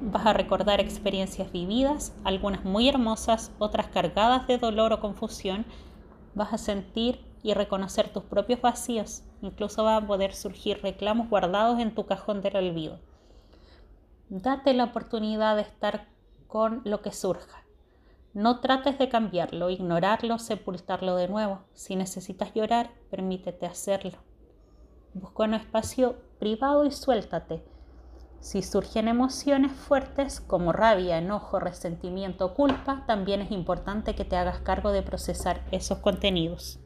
Vas 0.00 0.26
a 0.26 0.32
recordar 0.32 0.80
experiencias 0.80 1.52
vividas, 1.52 2.14
algunas 2.24 2.64
muy 2.64 2.88
hermosas, 2.88 3.52
otras 3.58 3.86
cargadas 3.86 4.46
de 4.46 4.58
dolor 4.58 4.92
o 4.92 5.00
confusión. 5.00 5.64
Vas 6.34 6.52
a 6.52 6.58
sentir 6.58 7.24
y 7.42 7.54
reconocer 7.54 8.12
tus 8.12 8.24
propios 8.24 8.60
vacíos. 8.60 9.22
Incluso 9.40 9.84
van 9.84 10.04
a 10.04 10.06
poder 10.06 10.34
surgir 10.34 10.80
reclamos 10.82 11.28
guardados 11.30 11.78
en 11.78 11.94
tu 11.94 12.06
cajón 12.06 12.42
del 12.42 12.56
olvido. 12.56 12.98
Date 14.28 14.74
la 14.74 14.84
oportunidad 14.84 15.56
de 15.56 15.62
estar 15.62 16.08
con 16.48 16.82
lo 16.84 17.00
que 17.00 17.12
surja. 17.12 17.62
No 18.32 18.60
trates 18.60 18.98
de 18.98 19.08
cambiarlo, 19.08 19.70
ignorarlo, 19.70 20.38
sepultarlo 20.38 21.14
de 21.14 21.28
nuevo. 21.28 21.60
Si 21.72 21.94
necesitas 21.94 22.52
llorar, 22.52 22.90
permítete 23.10 23.64
hacerlo. 23.64 24.18
Busca 25.12 25.44
un 25.44 25.54
espacio 25.54 26.16
privado 26.40 26.84
y 26.84 26.90
suéltate 26.90 27.73
si 28.44 28.60
surgen 28.60 29.08
emociones 29.08 29.72
fuertes 29.72 30.38
como 30.38 30.70
rabia, 30.70 31.16
enojo, 31.16 31.58
resentimiento 31.60 32.44
o 32.44 32.54
culpa, 32.54 33.04
también 33.06 33.40
es 33.40 33.50
importante 33.50 34.14
que 34.14 34.26
te 34.26 34.36
hagas 34.36 34.58
cargo 34.58 34.92
de 34.92 35.00
procesar 35.00 35.62
esos 35.70 36.00
contenidos. 36.00 36.78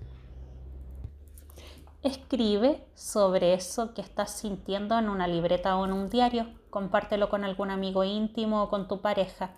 Escribe 2.04 2.86
sobre 2.94 3.54
eso 3.54 3.92
que 3.92 4.02
estás 4.02 4.30
sintiendo 4.30 4.96
en 4.96 5.08
una 5.08 5.26
libreta 5.26 5.76
o 5.76 5.84
en 5.84 5.92
un 5.92 6.08
diario. 6.08 6.46
Compártelo 6.70 7.28
con 7.28 7.42
algún 7.42 7.72
amigo 7.72 8.04
íntimo 8.04 8.62
o 8.62 8.68
con 8.68 8.86
tu 8.86 9.00
pareja, 9.00 9.50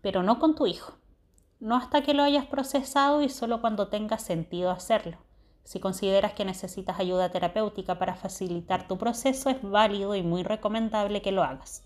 pero 0.00 0.22
no 0.22 0.38
con 0.38 0.54
tu 0.54 0.66
hijo. 0.66 0.94
No 1.60 1.76
hasta 1.76 2.00
que 2.00 2.14
lo 2.14 2.22
hayas 2.22 2.46
procesado 2.46 3.20
y 3.20 3.28
solo 3.28 3.60
cuando 3.60 3.88
tenga 3.88 4.16
sentido 4.16 4.70
hacerlo. 4.70 5.18
Si 5.68 5.80
consideras 5.80 6.32
que 6.32 6.46
necesitas 6.46 6.98
ayuda 6.98 7.28
terapéutica 7.28 7.98
para 7.98 8.14
facilitar 8.14 8.88
tu 8.88 8.96
proceso, 8.96 9.50
es 9.50 9.60
válido 9.60 10.14
y 10.14 10.22
muy 10.22 10.42
recomendable 10.42 11.20
que 11.20 11.30
lo 11.30 11.42
hagas. 11.42 11.84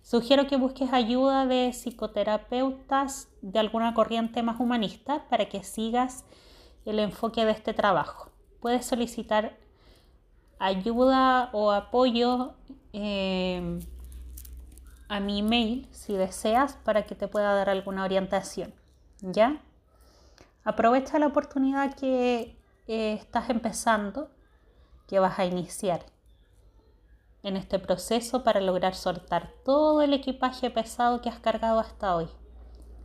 Sugiero 0.00 0.46
que 0.46 0.56
busques 0.56 0.92
ayuda 0.92 1.44
de 1.44 1.72
psicoterapeutas 1.72 3.26
de 3.42 3.58
alguna 3.58 3.94
corriente 3.94 4.44
más 4.44 4.60
humanista 4.60 5.24
para 5.28 5.46
que 5.46 5.64
sigas 5.64 6.24
el 6.84 7.00
enfoque 7.00 7.44
de 7.44 7.50
este 7.50 7.74
trabajo. 7.74 8.30
Puedes 8.60 8.86
solicitar 8.86 9.56
ayuda 10.60 11.50
o 11.52 11.72
apoyo 11.72 12.54
eh, 12.92 13.80
a 15.08 15.18
mi 15.18 15.40
email 15.40 15.88
si 15.90 16.12
deseas 16.12 16.74
para 16.84 17.06
que 17.06 17.16
te 17.16 17.26
pueda 17.26 17.54
dar 17.54 17.70
alguna 17.70 18.04
orientación. 18.04 18.72
¿Ya? 19.20 19.60
Aprovecha 20.62 21.18
la 21.18 21.26
oportunidad 21.26 21.92
estás 22.86 23.50
empezando, 23.50 24.30
que 25.06 25.18
vas 25.18 25.38
a 25.38 25.44
iniciar 25.44 26.04
en 27.42 27.56
este 27.56 27.78
proceso 27.78 28.42
para 28.42 28.60
lograr 28.60 28.94
soltar 28.94 29.50
todo 29.64 30.02
el 30.02 30.14
equipaje 30.14 30.70
pesado 30.70 31.20
que 31.20 31.28
has 31.28 31.38
cargado 31.38 31.78
hasta 31.78 32.16
hoy. 32.16 32.28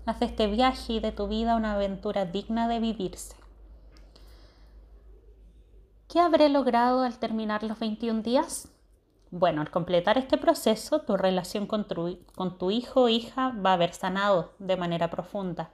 Haz 0.06 0.20
de 0.20 0.28
este 0.28 0.48
viaje 0.48 0.94
y 0.94 1.00
de 1.00 1.12
tu 1.12 1.28
vida 1.28 1.56
una 1.56 1.74
aventura 1.74 2.26
digna 2.26 2.68
de 2.68 2.80
vivirse. 2.80 3.36
¿Qué 6.08 6.20
habré 6.20 6.50
logrado 6.50 7.04
al 7.04 7.20
terminar 7.20 7.64
los 7.64 7.78
21 7.80 8.22
días? 8.22 8.70
Bueno, 9.30 9.62
al 9.62 9.70
completar 9.70 10.18
este 10.18 10.38
proceso, 10.38 11.02
tu 11.02 11.18
relación 11.18 11.68
con 11.68 11.88
tu, 11.88 12.18
con 12.34 12.58
tu 12.58 12.72
hijo 12.72 13.04
o 13.04 13.10
hija 13.10 13.54
va 13.64 13.72
a 13.72 13.74
haber 13.74 13.94
sanado 13.94 14.54
de 14.58 14.78
manera 14.78 15.10
profunda 15.10 15.70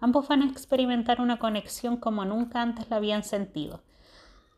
Ambos 0.00 0.28
van 0.28 0.42
a 0.42 0.46
experimentar 0.46 1.20
una 1.20 1.38
conexión 1.38 1.96
como 1.96 2.24
nunca 2.24 2.62
antes 2.62 2.88
la 2.88 2.96
habían 2.96 3.24
sentido. 3.24 3.80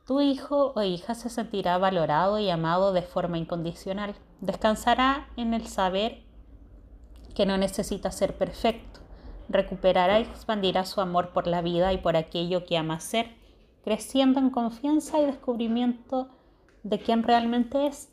Tu 0.07 0.20
hijo 0.20 0.72
o 0.74 0.83
hija 0.83 1.14
se 1.14 1.31
sentirá 1.31 1.79
valorado 1.79 2.38
y 2.38 2.50
amado 2.50 2.92
de 2.92 3.03
forma 3.03 3.38
incondicional. 3.38 4.14
Descansará 4.40 5.29
en 5.37 5.55
el 5.55 5.66
saber 5.66 6.22
que 7.35 7.46
no 7.46 7.57
necesita 7.57 8.11
ser 8.11 8.37
perfecto. 8.37 9.00
Recuperará 9.48 10.20
y 10.20 10.24
expandirá 10.24 10.85
su 10.85 11.00
amor 11.00 11.31
por 11.31 11.46
la 11.46 11.62
vida 11.62 11.92
y 11.92 11.98
por 11.98 12.16
aquello 12.16 12.64
que 12.64 12.76
ama 12.76 13.00
ser, 13.00 13.35
creciendo 13.83 14.40
en 14.40 14.50
confianza 14.50 15.20
y 15.20 15.26
descubrimiento 15.26 16.29
de 16.83 16.98
quién 16.98 17.22
realmente 17.22 17.87
es. 17.87 18.12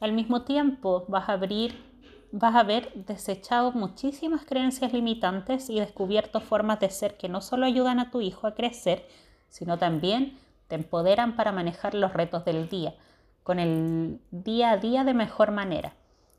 Al 0.00 0.12
mismo 0.12 0.42
tiempo 0.42 1.04
vas 1.08 1.28
a 1.28 1.34
abrir, 1.34 1.82
vas 2.32 2.54
a 2.54 2.60
haber 2.60 2.92
desechado 2.94 3.72
muchísimas 3.72 4.44
creencias 4.44 4.92
limitantes 4.92 5.70
y 5.70 5.80
descubierto 5.80 6.40
formas 6.40 6.80
de 6.80 6.90
ser 6.90 7.16
que 7.16 7.28
no 7.28 7.40
solo 7.40 7.66
ayudan 7.66 7.98
a 7.98 8.10
tu 8.10 8.20
hijo 8.20 8.46
a 8.46 8.54
crecer, 8.54 9.06
sino 9.48 9.78
también 9.78 10.38
te 10.68 10.74
empoderan 10.74 11.36
para 11.36 11.52
manejar 11.52 11.94
los 11.94 12.12
retos 12.12 12.44
del 12.44 12.68
día, 12.68 12.94
con 13.42 13.58
el 13.58 14.20
día 14.30 14.72
a 14.72 14.76
día 14.76 15.04
de 15.04 15.14
mejor 15.14 15.52
manera. 15.52 15.94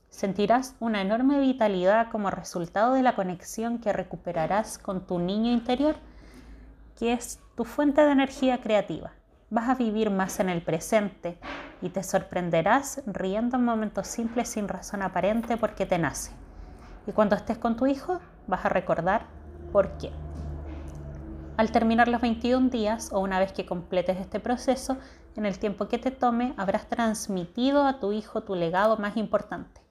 Sentirás 0.10 0.76
una 0.80 1.02
enorme 1.02 1.39
vitalidad 1.39 2.10
como 2.12 2.30
resultado 2.30 2.93
de 2.93 3.04
la 3.04 3.15
conexión 3.15 3.80
que 3.80 3.93
recuperarás 3.93 4.78
con 4.78 5.06
tu 5.06 5.19
niño 5.19 5.52
interior, 5.52 5.95
que 6.97 7.13
es 7.13 7.39
tu 7.56 7.65
fuente 7.65 8.02
de 8.02 8.12
energía 8.12 8.62
creativa. 8.62 9.13
Vas 9.49 9.69
a 9.69 9.75
vivir 9.75 10.10
más 10.10 10.39
en 10.39 10.49
el 10.49 10.62
presente 10.62 11.39
y 11.81 11.89
te 11.89 12.03
sorprenderás 12.03 13.01
riendo 13.05 13.57
en 13.57 13.65
momentos 13.65 14.07
simples 14.07 14.49
sin 14.49 14.67
razón 14.67 15.01
aparente 15.01 15.57
porque 15.57 15.86
te 15.86 15.97
nace. 15.97 16.31
Y 17.05 17.12
cuando 17.12 17.36
estés 17.36 17.57
con 17.57 17.75
tu 17.75 17.88
hijo, 17.88 18.19
vas 18.47 18.65
a 18.65 18.69
recordar 18.69 19.25
por 19.71 19.97
qué. 19.97 20.12
Al 21.55 21.71
terminar 21.71 22.07
los 22.07 22.21
21 22.21 22.69
días 22.69 23.12
o 23.12 23.19
una 23.19 23.39
vez 23.39 23.51
que 23.51 23.65
completes 23.65 24.19
este 24.19 24.39
proceso, 24.39 24.97
en 25.36 25.45
el 25.45 25.60
tiempo 25.60 25.88
que 25.88 25.97
te 25.97 26.12
tome, 26.12 26.53
habrás 26.57 26.88
transmitido 26.88 27.86
a 27.86 27.99
tu 27.99 28.12
hijo 28.12 28.43
tu 28.43 28.55
legado 28.55 28.97
más 28.97 29.17
importante 29.17 29.88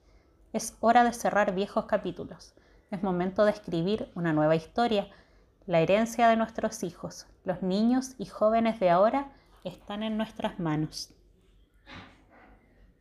es 0.53 0.75
hora 0.79 1.03
de 1.03 1.13
cerrar 1.13 1.53
viejos 1.53 1.85
capítulos. 1.85 2.53
Es 2.89 3.03
momento 3.03 3.45
de 3.45 3.51
escribir 3.51 4.11
una 4.15 4.33
nueva 4.33 4.55
historia. 4.55 5.07
La 5.65 5.79
herencia 5.79 6.27
de 6.29 6.35
nuestros 6.35 6.83
hijos, 6.83 7.27
los 7.43 7.61
niños 7.61 8.15
y 8.17 8.25
jóvenes 8.25 8.79
de 8.79 8.89
ahora, 8.89 9.31
están 9.67 10.03
en 10.03 10.17
nuestras 10.17 10.59
manos. 10.59 11.16